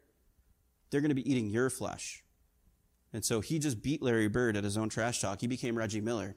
they're 0.91 1.01
going 1.01 1.11
to 1.11 1.15
be 1.15 1.29
eating 1.29 1.51
your 1.51 1.71
flesh. 1.71 2.23
And 3.12 3.25
so 3.25 3.41
he 3.41 3.59
just 3.59 3.83
beat 3.83 4.03
Larry 4.03 4.29
Bird 4.29 4.57
at 4.57 4.65
his 4.65 4.77
own 4.77 4.89
trash 4.89 5.21
talk. 5.21 5.41
He 5.41 5.47
became 5.47 5.77
Reggie 5.77 6.01
Miller. 6.01 6.37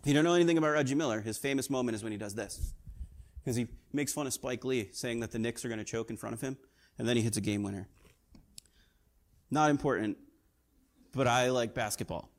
If 0.00 0.08
you 0.08 0.14
don't 0.14 0.24
know 0.24 0.34
anything 0.34 0.58
about 0.58 0.72
Reggie 0.72 0.94
Miller, 0.94 1.20
his 1.20 1.38
famous 1.38 1.70
moment 1.70 1.94
is 1.94 2.02
when 2.02 2.12
he 2.12 2.18
does 2.18 2.34
this. 2.34 2.72
Because 3.42 3.56
he 3.56 3.66
makes 3.92 4.12
fun 4.12 4.26
of 4.26 4.32
Spike 4.32 4.64
Lee, 4.64 4.88
saying 4.92 5.20
that 5.20 5.32
the 5.32 5.38
Knicks 5.38 5.64
are 5.64 5.68
going 5.68 5.78
to 5.78 5.84
choke 5.84 6.10
in 6.10 6.16
front 6.16 6.34
of 6.34 6.40
him, 6.40 6.56
and 6.98 7.06
then 7.06 7.16
he 7.16 7.22
hits 7.22 7.36
a 7.36 7.42
game 7.42 7.62
winner. 7.62 7.88
Not 9.50 9.70
important, 9.70 10.16
but 11.14 11.26
I 11.26 11.50
like 11.50 11.74
basketball. 11.74 12.30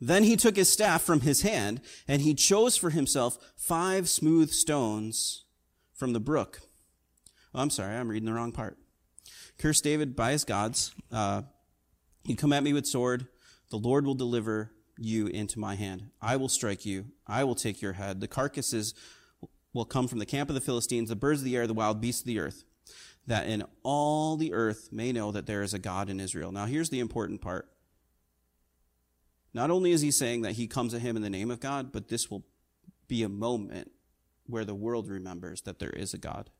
Then 0.00 0.24
he 0.24 0.36
took 0.36 0.56
his 0.56 0.72
staff 0.72 1.02
from 1.02 1.20
his 1.20 1.42
hand, 1.42 1.82
and 2.08 2.22
he 2.22 2.32
chose 2.34 2.76
for 2.76 2.90
himself 2.90 3.38
five 3.54 4.08
smooth 4.08 4.50
stones 4.50 5.44
from 5.92 6.14
the 6.14 6.20
brook. 6.20 6.60
Oh, 7.54 7.60
I'm 7.60 7.68
sorry, 7.68 7.96
I'm 7.96 8.08
reading 8.08 8.26
the 8.26 8.32
wrong 8.32 8.52
part. 8.52 8.78
Curse 9.58 9.82
David 9.82 10.16
by 10.16 10.32
his 10.32 10.44
gods. 10.44 10.94
Uh, 11.12 11.42
you 12.24 12.34
come 12.34 12.52
at 12.52 12.62
me 12.62 12.72
with 12.72 12.86
sword. 12.86 13.26
The 13.68 13.76
Lord 13.76 14.06
will 14.06 14.14
deliver 14.14 14.72
you 14.96 15.26
into 15.26 15.58
my 15.58 15.74
hand. 15.74 16.10
I 16.22 16.36
will 16.36 16.48
strike 16.48 16.86
you. 16.86 17.06
I 17.26 17.44
will 17.44 17.54
take 17.54 17.82
your 17.82 17.92
head. 17.94 18.20
The 18.20 18.28
carcasses 18.28 18.94
will 19.74 19.84
come 19.84 20.08
from 20.08 20.18
the 20.18 20.26
camp 20.26 20.48
of 20.48 20.54
the 20.54 20.60
Philistines, 20.60 21.10
the 21.10 21.16
birds 21.16 21.40
of 21.40 21.44
the 21.44 21.56
air, 21.56 21.66
the 21.66 21.74
wild 21.74 22.00
beasts 22.00 22.22
of 22.22 22.26
the 22.26 22.38
earth, 22.38 22.64
that 23.26 23.46
in 23.46 23.64
all 23.82 24.36
the 24.36 24.52
earth 24.52 24.88
may 24.92 25.12
know 25.12 25.30
that 25.32 25.46
there 25.46 25.62
is 25.62 25.74
a 25.74 25.78
God 25.78 26.10
in 26.10 26.20
Israel. 26.20 26.52
Now, 26.52 26.66
here's 26.66 26.90
the 26.90 27.00
important 27.00 27.40
part. 27.40 27.68
Not 29.52 29.70
only 29.70 29.92
is 29.92 30.00
he 30.00 30.10
saying 30.10 30.42
that 30.42 30.52
he 30.52 30.66
comes 30.66 30.94
at 30.94 31.00
him 31.00 31.16
in 31.16 31.22
the 31.22 31.30
name 31.30 31.50
of 31.50 31.60
God, 31.60 31.92
but 31.92 32.08
this 32.08 32.30
will 32.30 32.44
be 33.08 33.22
a 33.22 33.28
moment 33.28 33.90
where 34.46 34.64
the 34.64 34.74
world 34.74 35.08
remembers 35.08 35.62
that 35.62 35.78
there 35.78 35.90
is 35.90 36.14
a 36.14 36.18
God. 36.18 36.50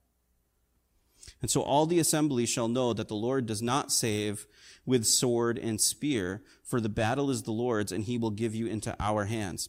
And 1.40 1.51
so 1.51 1.62
all 1.62 1.87
the 1.87 1.99
assembly 1.99 2.46
shall 2.46 2.68
know 2.68 2.92
that 2.92 3.09
the 3.09 3.14
Lord 3.14 3.46
does 3.46 3.62
not 3.62 3.92
save 3.92 4.46
with 4.87 5.07
sword 5.07 5.59
and 5.59 5.81
spear, 5.81 6.42
for 6.64 6.81
the 6.81 6.88
battle 6.88 7.31
is 7.31 7.42
the 7.42 7.53
Lord's, 7.53 7.92
and 7.92 8.05
he 8.05 8.18
will 8.18 8.31
give 8.31 8.55
you 8.55 8.66
into 8.66 8.96
our 8.99 9.27
hands. 9.27 9.68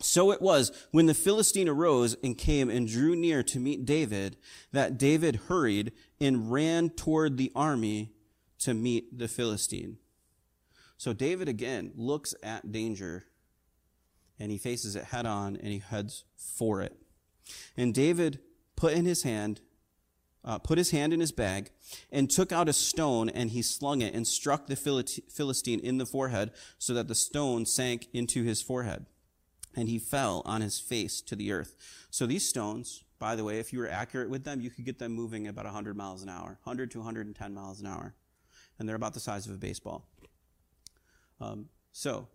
So 0.00 0.30
it 0.30 0.42
was 0.42 0.72
when 0.90 1.06
the 1.06 1.14
Philistine 1.14 1.68
arose 1.68 2.16
and 2.22 2.36
came 2.36 2.68
and 2.68 2.86
drew 2.86 3.16
near 3.16 3.42
to 3.44 3.58
meet 3.58 3.86
David 3.86 4.36
that 4.72 4.98
David 4.98 5.40
hurried 5.48 5.92
and 6.20 6.52
ran 6.52 6.90
toward 6.90 7.36
the 7.36 7.50
army 7.54 8.12
to 8.58 8.74
meet 8.74 9.18
the 9.18 9.28
Philistine. 9.28 9.98
So 10.98 11.12
David 11.12 11.48
again 11.48 11.92
looks 11.94 12.34
at 12.42 12.72
danger 12.72 13.26
and 14.38 14.50
he 14.50 14.58
faces 14.58 14.96
it 14.96 15.04
head 15.04 15.26
on 15.26 15.56
and 15.56 15.68
he 15.68 15.78
heads 15.78 16.24
for 16.36 16.82
it. 16.82 16.96
And 17.76 17.94
David 17.94 18.40
put 18.74 18.92
in 18.92 19.06
his 19.06 19.22
hand, 19.22 19.60
uh, 20.44 20.58
put 20.58 20.78
his 20.78 20.90
hand 20.90 21.12
in 21.12 21.20
his 21.20 21.32
bag 21.32 21.70
and 22.10 22.30
took 22.30 22.52
out 22.52 22.68
a 22.68 22.72
stone 22.72 23.28
and 23.30 23.50
he 23.50 23.62
slung 23.62 24.02
it 24.02 24.14
and 24.14 24.26
struck 24.26 24.66
the 24.66 24.76
Philistine 24.76 25.80
in 25.80 25.98
the 25.98 26.06
forehead 26.06 26.50
so 26.78 26.92
that 26.92 27.08
the 27.08 27.14
stone 27.14 27.64
sank 27.64 28.08
into 28.12 28.42
his 28.42 28.60
forehead. 28.60 29.06
And 29.76 29.88
he 29.88 29.98
fell 29.98 30.42
on 30.46 30.62
his 30.62 30.80
face 30.80 31.20
to 31.20 31.36
the 31.36 31.52
earth. 31.52 31.76
So 32.10 32.26
these 32.26 32.48
stones, 32.48 33.04
by 33.18 33.36
the 33.36 33.44
way, 33.44 33.58
if 33.58 33.72
you 33.72 33.78
were 33.78 33.90
accurate 33.90 34.30
with 34.30 34.44
them, 34.44 34.60
you 34.60 34.70
could 34.70 34.86
get 34.86 34.98
them 34.98 35.12
moving 35.12 35.46
about 35.46 35.66
100 35.66 35.96
miles 35.96 36.22
an 36.22 36.30
hour, 36.30 36.58
100 36.64 36.90
to 36.92 36.98
110 36.98 37.54
miles 37.54 37.80
an 37.80 37.86
hour. 37.86 38.14
And 38.78 38.88
they're 38.88 38.96
about 38.96 39.14
the 39.14 39.20
size 39.20 39.46
of 39.46 39.54
a 39.54 39.58
baseball. 39.58 40.08
Um, 41.40 41.68
so 41.92 42.28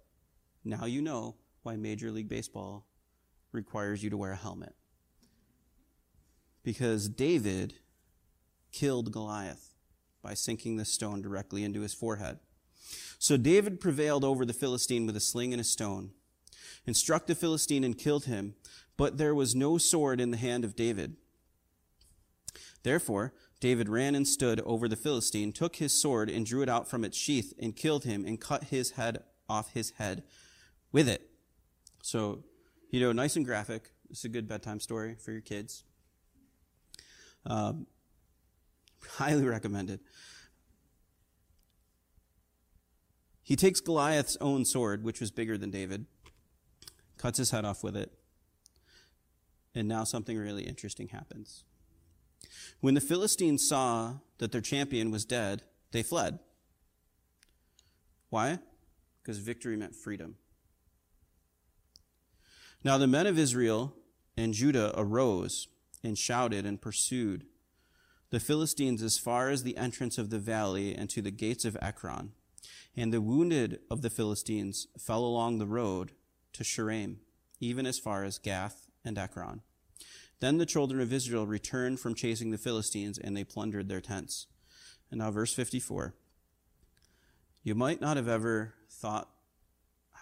now 0.64 0.86
you 0.86 1.02
know 1.02 1.36
why 1.64 1.76
Major 1.76 2.12
League 2.12 2.30
Baseball 2.30 2.86
requires 3.52 4.04
you 4.04 4.10
to 4.10 4.18
wear 4.18 4.32
a 4.32 4.38
helmet. 4.38 4.76
Because 6.64 7.10
David 7.10 7.74
killed 8.72 9.12
Goliath 9.12 9.74
by 10.22 10.34
sinking 10.34 10.78
the 10.78 10.86
stone 10.86 11.22
directly 11.22 11.64
into 11.64 11.82
his 11.82 11.94
forehead. 11.94 12.40
So 13.20 13.38
David 13.38 13.80
prevailed 13.80 14.24
over 14.24 14.46
the 14.46 14.54
Philistine 14.54 15.06
with 15.06 15.16
a 15.16 15.22
sling 15.22 15.54
and 15.54 15.62
a 15.62 15.66
stone, 15.66 16.12
and 16.86 16.96
struck 16.96 17.28
the 17.28 17.36
Philistine 17.36 17.84
and 17.84 17.98
killed 17.98 18.26
him, 18.26 18.56
but 18.98 19.18
there 19.18 19.36
was 19.36 19.56
no 19.56 19.78
sword 19.78 20.20
in 20.20 20.32
the 20.32 20.38
hand 20.38 20.66
of 20.66 20.76
David. 20.76 21.16
Therefore, 22.84 23.34
David 23.60 23.88
ran 23.90 24.16
and 24.16 24.28
stood 24.28 24.60
over 24.62 24.88
the 24.88 24.96
Philistine, 24.96 25.54
took 25.54 25.76
his 25.76 25.94
sword 25.94 26.30
and 26.30 26.46
drew 26.46 26.64
it 26.64 26.70
out 26.70 26.90
from 26.90 27.06
its 27.06 27.18
sheath 27.18 27.54
and 27.60 27.76
killed 27.76 28.04
him 28.06 28.26
and 28.26 28.42
cut 28.42 28.66
his 28.66 28.92
head 28.92 29.20
off 29.48 29.74
his 29.74 29.92
head 29.92 30.24
with 30.92 31.08
it. 31.08 31.30
So, 32.02 32.44
you 32.90 33.00
know, 33.00 33.12
nice 33.12 33.36
and 33.36 33.46
graphic. 33.46 33.92
It's 34.10 34.26
a 34.26 34.30
good 34.30 34.48
bedtime 34.48 34.80
story 34.80 35.16
for 35.16 35.32
your 35.32 35.42
kids. 35.42 35.84
Um, 37.46 37.86
highly 39.18 39.46
recommended. 39.46 40.00
He 43.44 43.56
takes 43.56 43.80
Goliath's 43.80 44.38
own 44.40 44.66
sword, 44.66 45.04
which 45.04 45.20
was 45.20 45.30
bigger 45.30 45.58
than 45.58 45.72
David, 45.72 46.06
cuts 47.22 47.38
his 47.38 47.52
head 47.52 47.66
off 47.66 47.84
with 47.84 47.96
it, 47.96 48.12
and 49.76 49.88
now 49.88 50.04
something 50.04 50.38
really 50.38 50.64
interesting 50.64 51.10
happens. 51.10 51.64
When 52.80 52.96
the 52.96 53.02
Philistines 53.02 53.68
saw 53.68 54.16
that 54.40 54.52
their 54.52 54.62
champion 54.62 55.12
was 55.12 55.24
dead, 55.24 55.62
they 55.92 56.02
fled. 56.02 56.40
Why? 58.30 58.60
Because 59.22 59.38
victory 59.38 59.78
meant 59.78 59.96
freedom. 59.96 60.38
Now 62.84 62.98
the 62.98 63.08
men 63.08 63.28
of 63.28 63.38
Israel 63.38 63.94
and 64.36 64.54
Judah 64.54 64.92
arose 64.98 65.68
and 66.04 66.18
shouted 66.18 66.66
and 66.66 66.82
pursued 66.82 67.46
the 68.32 68.40
Philistines 68.40 69.04
as 69.04 69.20
far 69.20 69.50
as 69.50 69.62
the 69.62 69.78
entrance 69.78 70.18
of 70.18 70.32
the 70.32 70.40
valley 70.40 70.96
and 70.96 71.10
to 71.12 71.22
the 71.22 71.32
gates 71.32 71.66
of 71.66 71.78
Ekron. 71.82 72.32
And 72.96 73.14
the 73.14 73.22
wounded 73.22 73.80
of 73.92 74.02
the 74.02 74.10
Philistines 74.10 74.88
fell 74.98 75.24
along 75.24 75.60
the 75.60 75.68
road 75.68 76.14
to 76.54 76.64
Shaaraim, 76.64 77.18
even 77.60 77.86
as 77.86 78.00
far 78.00 78.24
as 78.24 78.38
Gath 78.38 78.88
and 79.04 79.18
Ekron. 79.18 79.62
Then 80.40 80.58
the 80.58 80.66
children 80.66 81.00
of 81.02 81.14
Israel 81.14 81.46
returned 81.46 82.00
from 82.00 82.16
chasing 82.16 82.52
the 82.52 82.58
Philistines, 82.58 83.18
and 83.18 83.38
they 83.38 83.44
plundered 83.44 83.88
their 83.88 84.02
tents. 84.02 84.48
And 85.10 85.20
now, 85.20 85.30
verse 85.30 85.54
54. 85.54 86.16
You 87.64 87.76
might 87.76 88.02
not 88.02 88.18
have 88.18 88.28
ever 88.28 88.74
thought 88.90 89.30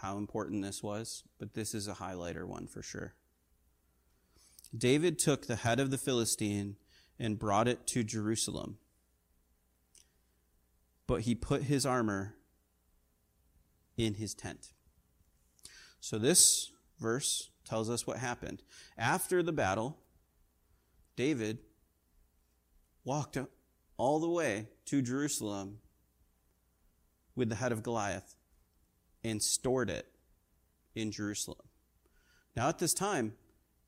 how 0.01 0.17
important 0.17 0.61
this 0.61 0.83
was, 0.83 1.23
but 1.39 1.53
this 1.53 1.73
is 1.73 1.87
a 1.87 1.93
highlighter 1.93 2.45
one 2.45 2.67
for 2.67 2.81
sure. 2.81 3.13
David 4.77 5.17
took 5.17 5.47
the 5.47 5.57
head 5.57 5.79
of 5.79 5.89
the 5.89 5.97
Philistine 5.97 6.75
and 7.17 7.39
brought 7.39 7.67
it 7.67 7.87
to 7.87 8.03
Jerusalem. 8.03 8.77
But 11.07 11.21
he 11.21 11.33
put 11.33 11.63
his 11.63 11.85
armor 11.85 12.35
in 13.97 14.15
his 14.15 14.33
tent. 14.33 14.73
So 15.99 16.17
this 16.17 16.71
verse 16.99 17.49
tells 17.65 17.89
us 17.89 18.07
what 18.07 18.17
happened. 18.17 18.63
After 18.97 19.43
the 19.43 19.51
battle, 19.51 19.97
David 21.15 21.59
walked 23.03 23.37
all 23.97 24.19
the 24.19 24.29
way 24.29 24.67
to 24.85 25.01
Jerusalem 25.01 25.79
with 27.35 27.49
the 27.49 27.55
head 27.55 27.71
of 27.71 27.83
Goliath 27.83 28.35
and 29.23 29.41
stored 29.41 29.89
it 29.89 30.07
in 30.95 31.11
Jerusalem. 31.11 31.67
Now, 32.55 32.69
at 32.69 32.79
this 32.79 32.93
time, 32.93 33.33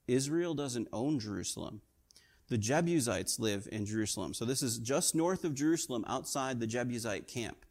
Israel 0.07 0.53
doesn't 0.53 0.87
own 0.93 1.19
Jerusalem. 1.19 1.81
The 2.49 2.57
Jebusites 2.57 3.39
live 3.39 3.67
in 3.71 3.85
Jerusalem. 3.85 4.33
So, 4.33 4.45
this 4.45 4.61
is 4.61 4.77
just 4.77 5.15
north 5.15 5.43
of 5.43 5.55
Jerusalem, 5.55 6.03
outside 6.07 6.59
the 6.59 6.67
Jebusite 6.67 7.27
camp. 7.27 7.65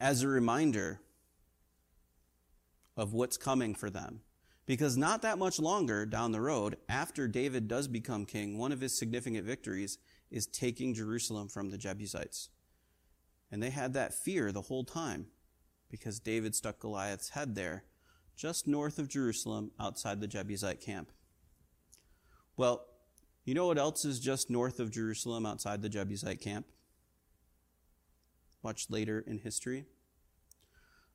As 0.00 0.22
a 0.22 0.28
reminder 0.28 1.00
of 2.96 3.12
what's 3.12 3.36
coming 3.36 3.74
for 3.74 3.90
them 3.90 4.20
because 4.66 4.96
not 4.96 5.22
that 5.22 5.38
much 5.38 5.58
longer 5.58 6.06
down 6.06 6.32
the 6.32 6.40
road, 6.40 6.76
after 6.88 7.28
David 7.28 7.68
does 7.68 7.86
become 7.86 8.24
king, 8.24 8.56
one 8.56 8.72
of 8.72 8.80
his 8.80 8.96
significant 8.98 9.44
victories 9.44 9.98
is 10.30 10.46
taking 10.46 10.94
Jerusalem 10.94 11.48
from 11.48 11.70
the 11.70 11.76
Jebusites. 11.78 12.48
And 13.50 13.62
they 13.62 13.70
had 13.70 13.92
that 13.92 14.14
fear 14.14 14.50
the 14.50 14.62
whole 14.62 14.84
time 14.84 15.26
because 15.90 16.18
David 16.18 16.54
stuck 16.54 16.80
Goliath's 16.80 17.30
head 17.30 17.54
there, 17.54 17.84
just 18.36 18.66
north 18.66 18.98
of 18.98 19.08
Jerusalem, 19.08 19.70
outside 19.78 20.20
the 20.20 20.26
Jebusite 20.26 20.80
camp. 20.80 21.12
Well, 22.56 22.86
You 23.44 23.52
know 23.52 23.66
what 23.66 23.76
else 23.76 24.06
is 24.06 24.20
just 24.20 24.48
north 24.48 24.80
of 24.80 24.90
Jerusalem 24.90 25.44
outside 25.44 25.82
the 25.82 25.90
Jebusite 25.90 26.40
camp? 26.40 26.64
Much 28.62 28.88
later 28.88 29.20
in 29.20 29.36
history? 29.36 29.84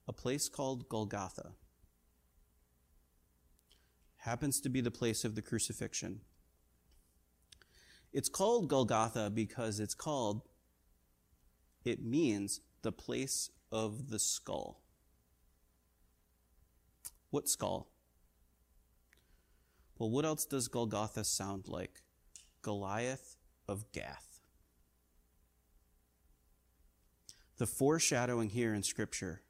A 0.08 0.14
place 0.14 0.48
called 0.48 0.88
Golgotha. 0.90 1.54
Happens 4.30 4.62
to 4.62 4.70
be 4.70 4.80
the 4.80 4.92
place 4.92 5.26
of 5.26 5.34
the 5.34 5.42
crucifixion. 5.42 6.22
It's 8.14 8.30
called 8.30 8.70
Golgotha 8.70 9.32
because 9.32 9.80
it's 9.80 9.96
called, 9.96 10.44
it 11.84 12.04
means 12.06 12.62
the 12.84 12.92
place 12.92 13.50
of 13.72 14.12
the 14.12 14.20
skull. 14.20 14.84
What 17.32 17.50
skull? 17.50 17.90
Well, 19.98 20.12
what 20.12 20.26
else 20.26 20.46
does 20.46 20.68
Golgotha 20.68 21.24
sound 21.24 21.68
like? 21.68 22.04
Goliath 22.62 23.36
of 23.68 23.92
Gath. 23.92 24.42
The 27.58 27.66
foreshadowing 27.66 28.50
here 28.50 28.76
in 28.76 28.84
Scripture 28.84 29.42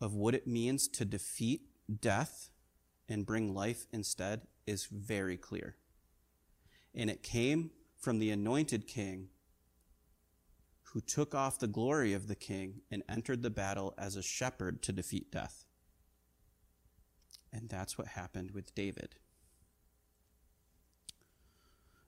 of 0.00 0.14
what 0.14 0.34
it 0.34 0.48
means 0.48 0.88
to 0.88 1.04
defeat 1.04 1.60
death 2.00 2.50
and 3.08 3.26
bring 3.26 3.54
life 3.54 3.86
instead 3.92 4.42
is 4.66 4.86
very 4.86 5.36
clear. 5.36 5.76
And 6.94 7.10
it 7.10 7.22
came 7.22 7.70
from 7.98 8.18
the 8.18 8.30
anointed 8.30 8.86
king 8.86 9.28
who 10.92 11.00
took 11.00 11.34
off 11.34 11.58
the 11.58 11.66
glory 11.66 12.12
of 12.12 12.28
the 12.28 12.36
king 12.36 12.82
and 12.90 13.02
entered 13.08 13.42
the 13.42 13.50
battle 13.50 13.94
as 13.98 14.14
a 14.14 14.22
shepherd 14.22 14.80
to 14.82 14.92
defeat 14.92 15.32
death. 15.32 15.64
And 17.52 17.68
that's 17.68 17.98
what 17.98 18.08
happened 18.08 18.52
with 18.52 18.74
David. 18.74 19.16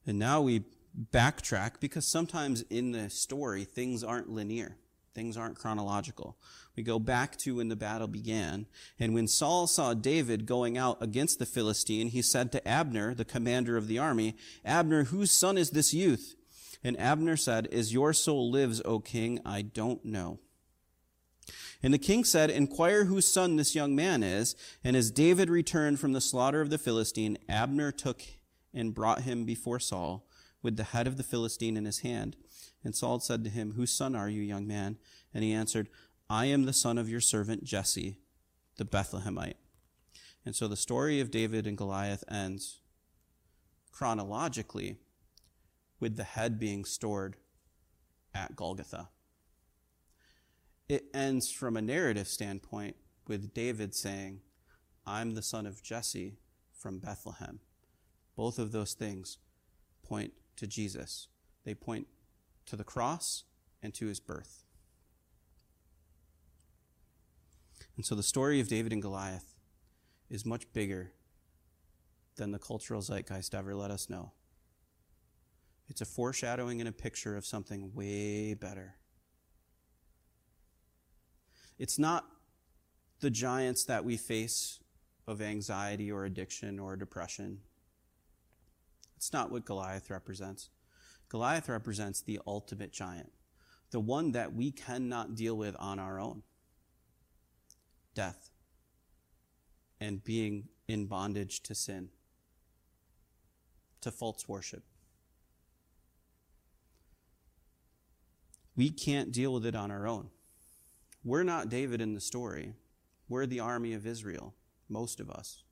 And 0.07 0.19
now 0.19 0.41
we 0.41 0.65
backtrack 1.13 1.81
because 1.81 2.07
sometimes 2.07 2.63
in 2.63 2.93
the 2.93 3.11
story, 3.11 3.65
things 3.65 4.05
aren't 4.05 4.31
linear. 4.31 4.77
Things 5.17 5.39
aren't 5.39 5.57
chronological. 5.57 6.37
We 6.77 6.83
go 6.83 6.99
back 6.99 7.39
to 7.39 7.57
when 7.57 7.69
the 7.69 7.75
battle 7.75 8.07
began. 8.07 8.67
And 9.01 9.15
when 9.15 9.27
Saul 9.27 9.67
saw 9.67 9.95
David 9.95 10.45
going 10.45 10.77
out 10.77 10.99
against 11.01 11.39
the 11.39 11.47
Philistine, 11.47 12.09
he 12.09 12.21
said 12.21 12.53
to 12.53 12.69
Abner, 12.69 13.15
the 13.15 13.25
commander 13.25 13.79
of 13.79 13.89
the 13.89 13.99
army, 13.99 14.37
Abner, 14.63 15.05
whose 15.05 15.31
son 15.31 15.57
is 15.57 15.71
this 15.71 15.95
youth? 15.95 16.37
And 16.85 17.01
Abner 17.01 17.39
said, 17.39 17.67
As 17.69 17.95
your 17.95 18.13
soul 18.13 18.51
lives, 18.51 18.83
O 18.85 19.01
king, 19.01 19.41
I 19.43 19.63
don't 19.63 20.05
know. 20.05 20.39
And 21.83 21.95
the 21.95 21.99
king 21.99 22.23
said, 22.23 22.51
Inquire 22.51 23.07
whose 23.07 23.27
son 23.27 23.57
this 23.57 23.75
young 23.75 23.97
man 23.97 24.23
is. 24.23 24.55
And 24.85 24.95
as 24.95 25.11
David 25.11 25.49
returned 25.49 25.99
from 25.99 26.13
the 26.13 26.21
slaughter 26.21 26.61
of 26.61 26.69
the 26.69 26.77
Philistine, 26.77 27.39
Abner 27.49 27.91
took 27.91 28.23
and 28.75 28.93
brought 28.95 29.23
him 29.23 29.47
before 29.47 29.81
Saul 29.81 30.27
with 30.63 30.77
the 30.77 30.85
head 30.85 31.07
of 31.07 31.17
the 31.17 31.23
Philistine 31.23 31.79
in 31.79 31.87
his 31.87 32.01
hand. 32.01 32.37
And 32.87 32.95
Saul 32.95 33.21
said 33.21 33.45
to 33.45 33.51
him, 33.51 33.73
Whose 33.73 33.93
son 33.93 34.17
are 34.17 34.29
you, 34.29 34.41
young 34.41 34.67
man? 34.67 34.97
And 35.35 35.45
he 35.45 35.53
answered, 35.53 35.89
I 36.31 36.47
am 36.47 36.65
the 36.65 36.73
son 36.73 36.97
of 36.97 37.09
your 37.09 37.21
servant 37.21 37.65
Jesse, 37.65 38.19
the 38.79 38.85
Bethlehemite. 38.85 39.57
And 40.45 40.57
so 40.57 40.69
the 40.69 40.77
story 40.77 41.21
of 41.21 41.31
David 41.31 41.67
and 41.67 41.77
Goliath 41.77 42.25
ends 42.31 42.81
chronologically 43.93 44.97
with 46.01 46.17
the 46.17 46.25
head 46.25 46.59
being 46.59 46.85
stored 46.85 47.37
at 48.35 48.57
Golgotha 48.57 49.09
it 50.89 51.07
ends 51.13 51.51
from 51.51 51.77
a 51.77 51.83
narrative 51.83 52.29
standpoint 52.29 52.97
with 53.27 53.53
David 53.53 53.95
saying, 53.95 54.41
I'm 55.05 55.35
the 55.35 55.43
son 55.43 55.67
of 55.67 55.83
Jesse 55.83 56.39
from 56.73 56.99
Bethlehem. 56.99 57.61
Both 58.37 58.59
of 58.59 58.73
those 58.73 58.95
things 58.95 59.39
point 60.03 60.33
to 60.57 60.67
Jesus. 60.67 61.29
They 61.65 61.75
point 61.75 62.07
to 62.67 62.77
the 62.77 62.85
cross 62.85 63.45
and 63.83 63.95
to 63.95 64.07
his 64.07 64.21
birth. 64.21 64.65
And 67.97 68.05
so 68.05 68.15
the 68.15 68.23
story 68.23 68.61
of 68.61 68.69
David 68.69 68.93
and 68.93 69.01
Goliath 69.01 69.55
is 70.29 70.45
much 70.45 70.71
bigger 70.73 71.13
than 72.37 72.53
the 72.53 72.59
cultural 72.59 73.01
zeitgeist 73.01 73.55
ever 73.55 73.75
let 73.75 73.91
us 73.91 74.11
know. 74.11 74.33
It's 75.89 76.01
a 76.01 76.07
foreshadowing 76.07 76.81
and 76.81 76.89
a 76.89 76.93
picture 76.93 77.37
of 77.37 77.47
something 77.47 77.95
way 77.95 78.55
better. 78.55 78.97
It's 81.79 81.99
not 81.99 82.27
the 83.21 83.31
giants 83.31 83.85
that 83.85 84.05
we 84.05 84.17
face 84.17 84.81
of 85.27 85.41
anxiety 85.41 86.11
or 86.11 86.25
addiction 86.25 86.79
or 86.79 86.97
depression. 86.97 87.61
It's 89.17 89.33
not 89.33 89.51
what 89.51 89.65
Goliath 89.65 90.11
represents. 90.11 90.71
Goliath 91.29 91.69
represents 91.69 92.21
the 92.21 92.41
ultimate 92.47 92.93
giant, 92.93 93.33
the 93.91 94.01
one 94.01 94.33
that 94.33 94.55
we 94.55 94.71
cannot 94.71 95.35
deal 95.35 95.57
with 95.57 95.77
on 95.79 95.99
our 95.99 96.21
own 96.21 96.43
death 98.15 98.51
and 100.01 100.25
being 100.25 100.69
in 100.89 101.07
bondage 101.07 101.63
to 101.63 101.75
sin, 101.75 102.09
to 104.01 104.11
false 104.11 104.49
worship. 104.49 104.85
We 108.77 108.91
can't 108.91 109.33
deal 109.33 109.55
with 109.55 109.65
it 109.67 109.75
on 109.75 109.91
our 109.91 110.07
own. 110.07 110.29
We're 111.25 111.43
not 111.43 111.69
David 111.69 112.01
in 112.01 112.15
the 112.15 112.21
story. 112.21 112.75
We're 113.29 113.47
the 113.47 113.61
army 113.61 113.95
of 113.95 114.07
Israel, 114.07 114.55
most 114.89 115.19
of 115.19 115.31
us. 115.31 115.63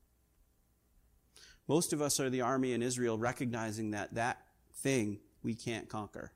Most 1.69 1.93
of 1.93 2.03
us 2.03 2.19
are 2.19 2.31
the 2.31 2.41
army 2.41 2.73
in 2.73 2.83
Israel 2.83 3.19
recognizing 3.19 3.93
that 3.93 4.15
that 4.15 4.39
thing 4.75 5.21
we 5.45 5.55
can't 5.55 5.89
conquer. 5.89 6.33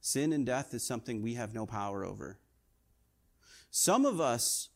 Sin 0.00 0.32
and 0.32 0.44
death 0.44 0.74
is 0.74 0.84
something 0.84 1.22
we 1.22 1.34
have 1.34 1.54
no 1.54 1.66
power 1.66 2.04
over. 2.04 2.38
Some 3.70 4.04
of 4.04 4.20
us 4.20 4.70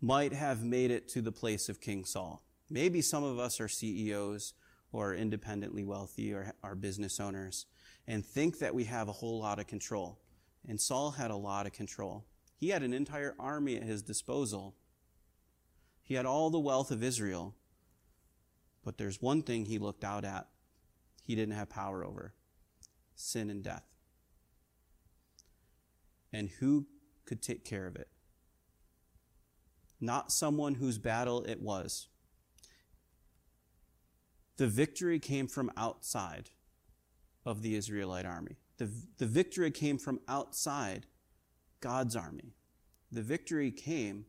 might 0.00 0.32
have 0.32 0.62
made 0.62 0.90
it 0.90 1.08
to 1.08 1.22
the 1.22 1.32
place 1.32 1.68
of 1.68 1.80
King 1.80 2.04
Saul. 2.04 2.44
Maybe 2.70 3.00
some 3.00 3.24
of 3.24 3.38
us 3.38 3.60
are 3.60 3.68
CEOs 3.68 4.54
or 4.92 5.14
independently 5.14 5.84
wealthy 5.84 6.32
or 6.32 6.52
are 6.62 6.74
business 6.74 7.20
owners 7.20 7.66
and 8.06 8.24
think 8.24 8.58
that 8.58 8.74
we 8.74 8.84
have 8.84 9.08
a 9.08 9.12
whole 9.12 9.40
lot 9.40 9.58
of 9.58 9.66
control. 9.66 10.18
And 10.66 10.80
Saul 10.80 11.12
had 11.12 11.30
a 11.30 11.36
lot 11.36 11.66
of 11.66 11.72
control. 11.72 12.24
He 12.56 12.68
had 12.68 12.82
an 12.82 12.94
entire 12.94 13.34
army 13.38 13.76
at 13.76 13.82
his 13.82 14.02
disposal. 14.02 14.76
He 16.02 16.14
had 16.14 16.26
all 16.26 16.50
the 16.50 16.58
wealth 16.58 16.90
of 16.90 17.02
Israel. 17.02 17.54
But 18.84 18.98
there's 18.98 19.20
one 19.20 19.42
thing 19.42 19.64
he 19.64 19.78
looked 19.78 20.04
out 20.04 20.24
at 20.24 20.48
he 21.22 21.34
didn't 21.34 21.54
have 21.54 21.68
power 21.68 22.04
over 22.04 22.34
sin 23.18 23.50
and 23.50 23.62
death. 23.62 23.84
And 26.32 26.50
who 26.60 26.86
could 27.24 27.42
take 27.42 27.64
care 27.64 27.86
of 27.86 27.96
it? 27.96 28.08
Not 30.00 30.30
someone 30.30 30.74
whose 30.74 30.98
battle 30.98 31.42
it 31.44 31.60
was. 31.60 32.08
The 34.56 34.66
victory 34.66 35.18
came 35.18 35.46
from 35.46 35.70
outside 35.76 36.50
of 37.44 37.62
the 37.62 37.74
Israelite 37.74 38.26
army. 38.26 38.56
The, 38.76 38.90
the 39.18 39.26
victory 39.26 39.70
came 39.70 39.98
from 39.98 40.20
outside 40.28 41.06
God's 41.80 42.14
army. 42.14 42.54
The 43.10 43.22
victory 43.22 43.70
came 43.70 44.26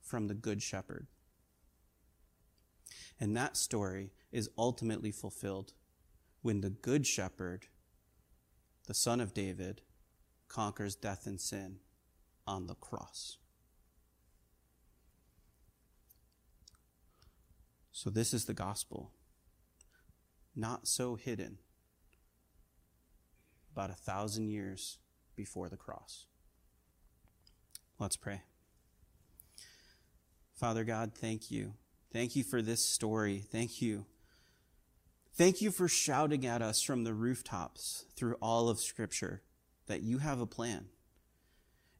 from 0.00 0.28
the 0.28 0.34
Good 0.34 0.62
Shepherd. 0.62 1.06
And 3.20 3.36
that 3.36 3.56
story 3.56 4.10
is 4.32 4.50
ultimately 4.58 5.12
fulfilled 5.12 5.72
when 6.42 6.60
the 6.60 6.70
Good 6.70 7.06
Shepherd, 7.06 7.66
the 8.86 8.94
Son 8.94 9.20
of 9.20 9.34
David, 9.34 9.82
conquers 10.48 10.94
death 10.94 11.26
and 11.26 11.40
sin 11.40 11.76
on 12.46 12.66
the 12.66 12.74
cross. 12.74 13.38
So, 17.92 18.10
this 18.10 18.34
is 18.34 18.44
the 18.44 18.54
gospel, 18.54 19.12
not 20.54 20.86
so 20.86 21.14
hidden, 21.14 21.58
about 23.72 23.90
a 23.90 23.94
thousand 23.94 24.48
years 24.48 24.98
before 25.36 25.68
the 25.68 25.76
cross. 25.76 26.26
Let's 27.98 28.16
pray. 28.16 28.42
Father 30.54 30.84
God, 30.84 31.12
thank 31.14 31.50
you. 31.50 31.74
Thank 32.12 32.36
you 32.36 32.44
for 32.44 32.62
this 32.62 32.84
story. 32.84 33.44
Thank 33.50 33.80
you. 33.82 34.06
Thank 35.36 35.60
you 35.60 35.72
for 35.72 35.88
shouting 35.88 36.46
at 36.46 36.62
us 36.62 36.80
from 36.80 37.02
the 37.02 37.12
rooftops 37.12 38.04
through 38.14 38.36
all 38.40 38.68
of 38.68 38.78
Scripture 38.78 39.42
that 39.86 40.00
you 40.00 40.18
have 40.18 40.40
a 40.40 40.46
plan. 40.46 40.86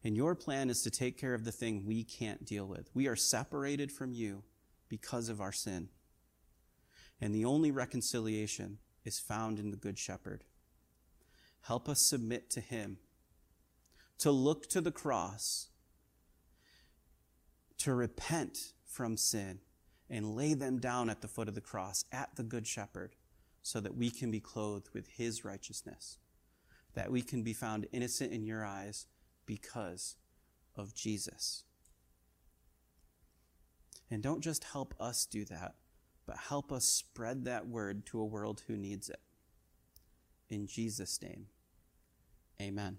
And 0.05 0.17
your 0.17 0.37
plan 0.37 0.71
is 0.71 0.83
to 0.83 0.91
take 0.91 1.19
care 1.19 1.35
of 1.35 1.45
the 1.45 1.51
thing 1.51 1.85
we 1.85 2.05
can't 2.05 2.45
deal 2.45 2.65
with. 2.65 2.91
We 2.95 3.09
are 3.09 3.17
separated 3.17 3.91
from 3.91 4.13
you 4.13 4.45
because 4.89 5.29
of 5.29 5.41
our 5.41 5.51
sin. 5.51 5.89
And 7.21 7.35
the 7.35 7.45
only 7.45 7.73
reconciliation 7.73 8.79
is 9.05 9.19
found 9.19 9.59
in 9.59 9.73
the 9.73 9.77
Good 9.77 9.99
Shepherd. 9.99 10.45
Help 11.63 11.89
us 11.89 12.03
submit 12.03 12.51
to 12.51 12.61
him, 12.61 12.99
to 14.19 14.31
look 14.31 14.69
to 14.69 14.81
the 14.81 14.93
cross 14.93 15.71
to 17.79 17.93
repent 17.95 18.75
from 18.87 19.17
sin 19.17 19.59
and 20.09 20.37
lay 20.37 20.55
them 20.55 20.79
down 20.79 21.11
at 21.11 21.21
the 21.21 21.29
foot 21.29 21.49
of 21.49 21.57
the 21.57 21.61
cross 21.61 22.05
at 22.13 22.37
the 22.37 22.45
Good 22.45 22.67
Shepherd 22.69 23.17
so 23.65 23.81
that 23.81 23.97
we 23.97 24.11
can 24.11 24.31
be 24.31 24.41
clothed 24.41 24.91
with 24.93 25.09
his 25.09 25.43
righteousness, 25.43 26.19
that 26.93 27.11
we 27.11 27.23
can 27.23 27.43
be 27.43 27.55
found 27.55 27.87
innocent 27.93 28.31
in 28.31 28.45
your 28.45 28.63
eyes 28.63 29.07
because 29.47 30.17
of 30.77 30.95
Jesus. 30.95 31.65
And 34.11 34.23
don't 34.23 34.43
just 34.43 34.65
help 34.65 34.95
us 35.01 35.25
do 35.25 35.47
that, 35.47 35.77
but 36.27 36.37
help 36.37 36.71
us 36.71 36.85
spread 36.85 37.47
that 37.47 37.67
word 37.67 38.05
to 38.07 38.21
a 38.21 38.27
world 38.27 38.63
who 38.67 38.77
needs 38.77 39.09
it. 39.09 39.21
In 40.51 40.67
Jesus' 40.67 41.23
name, 41.23 41.47
amen. 42.61 42.99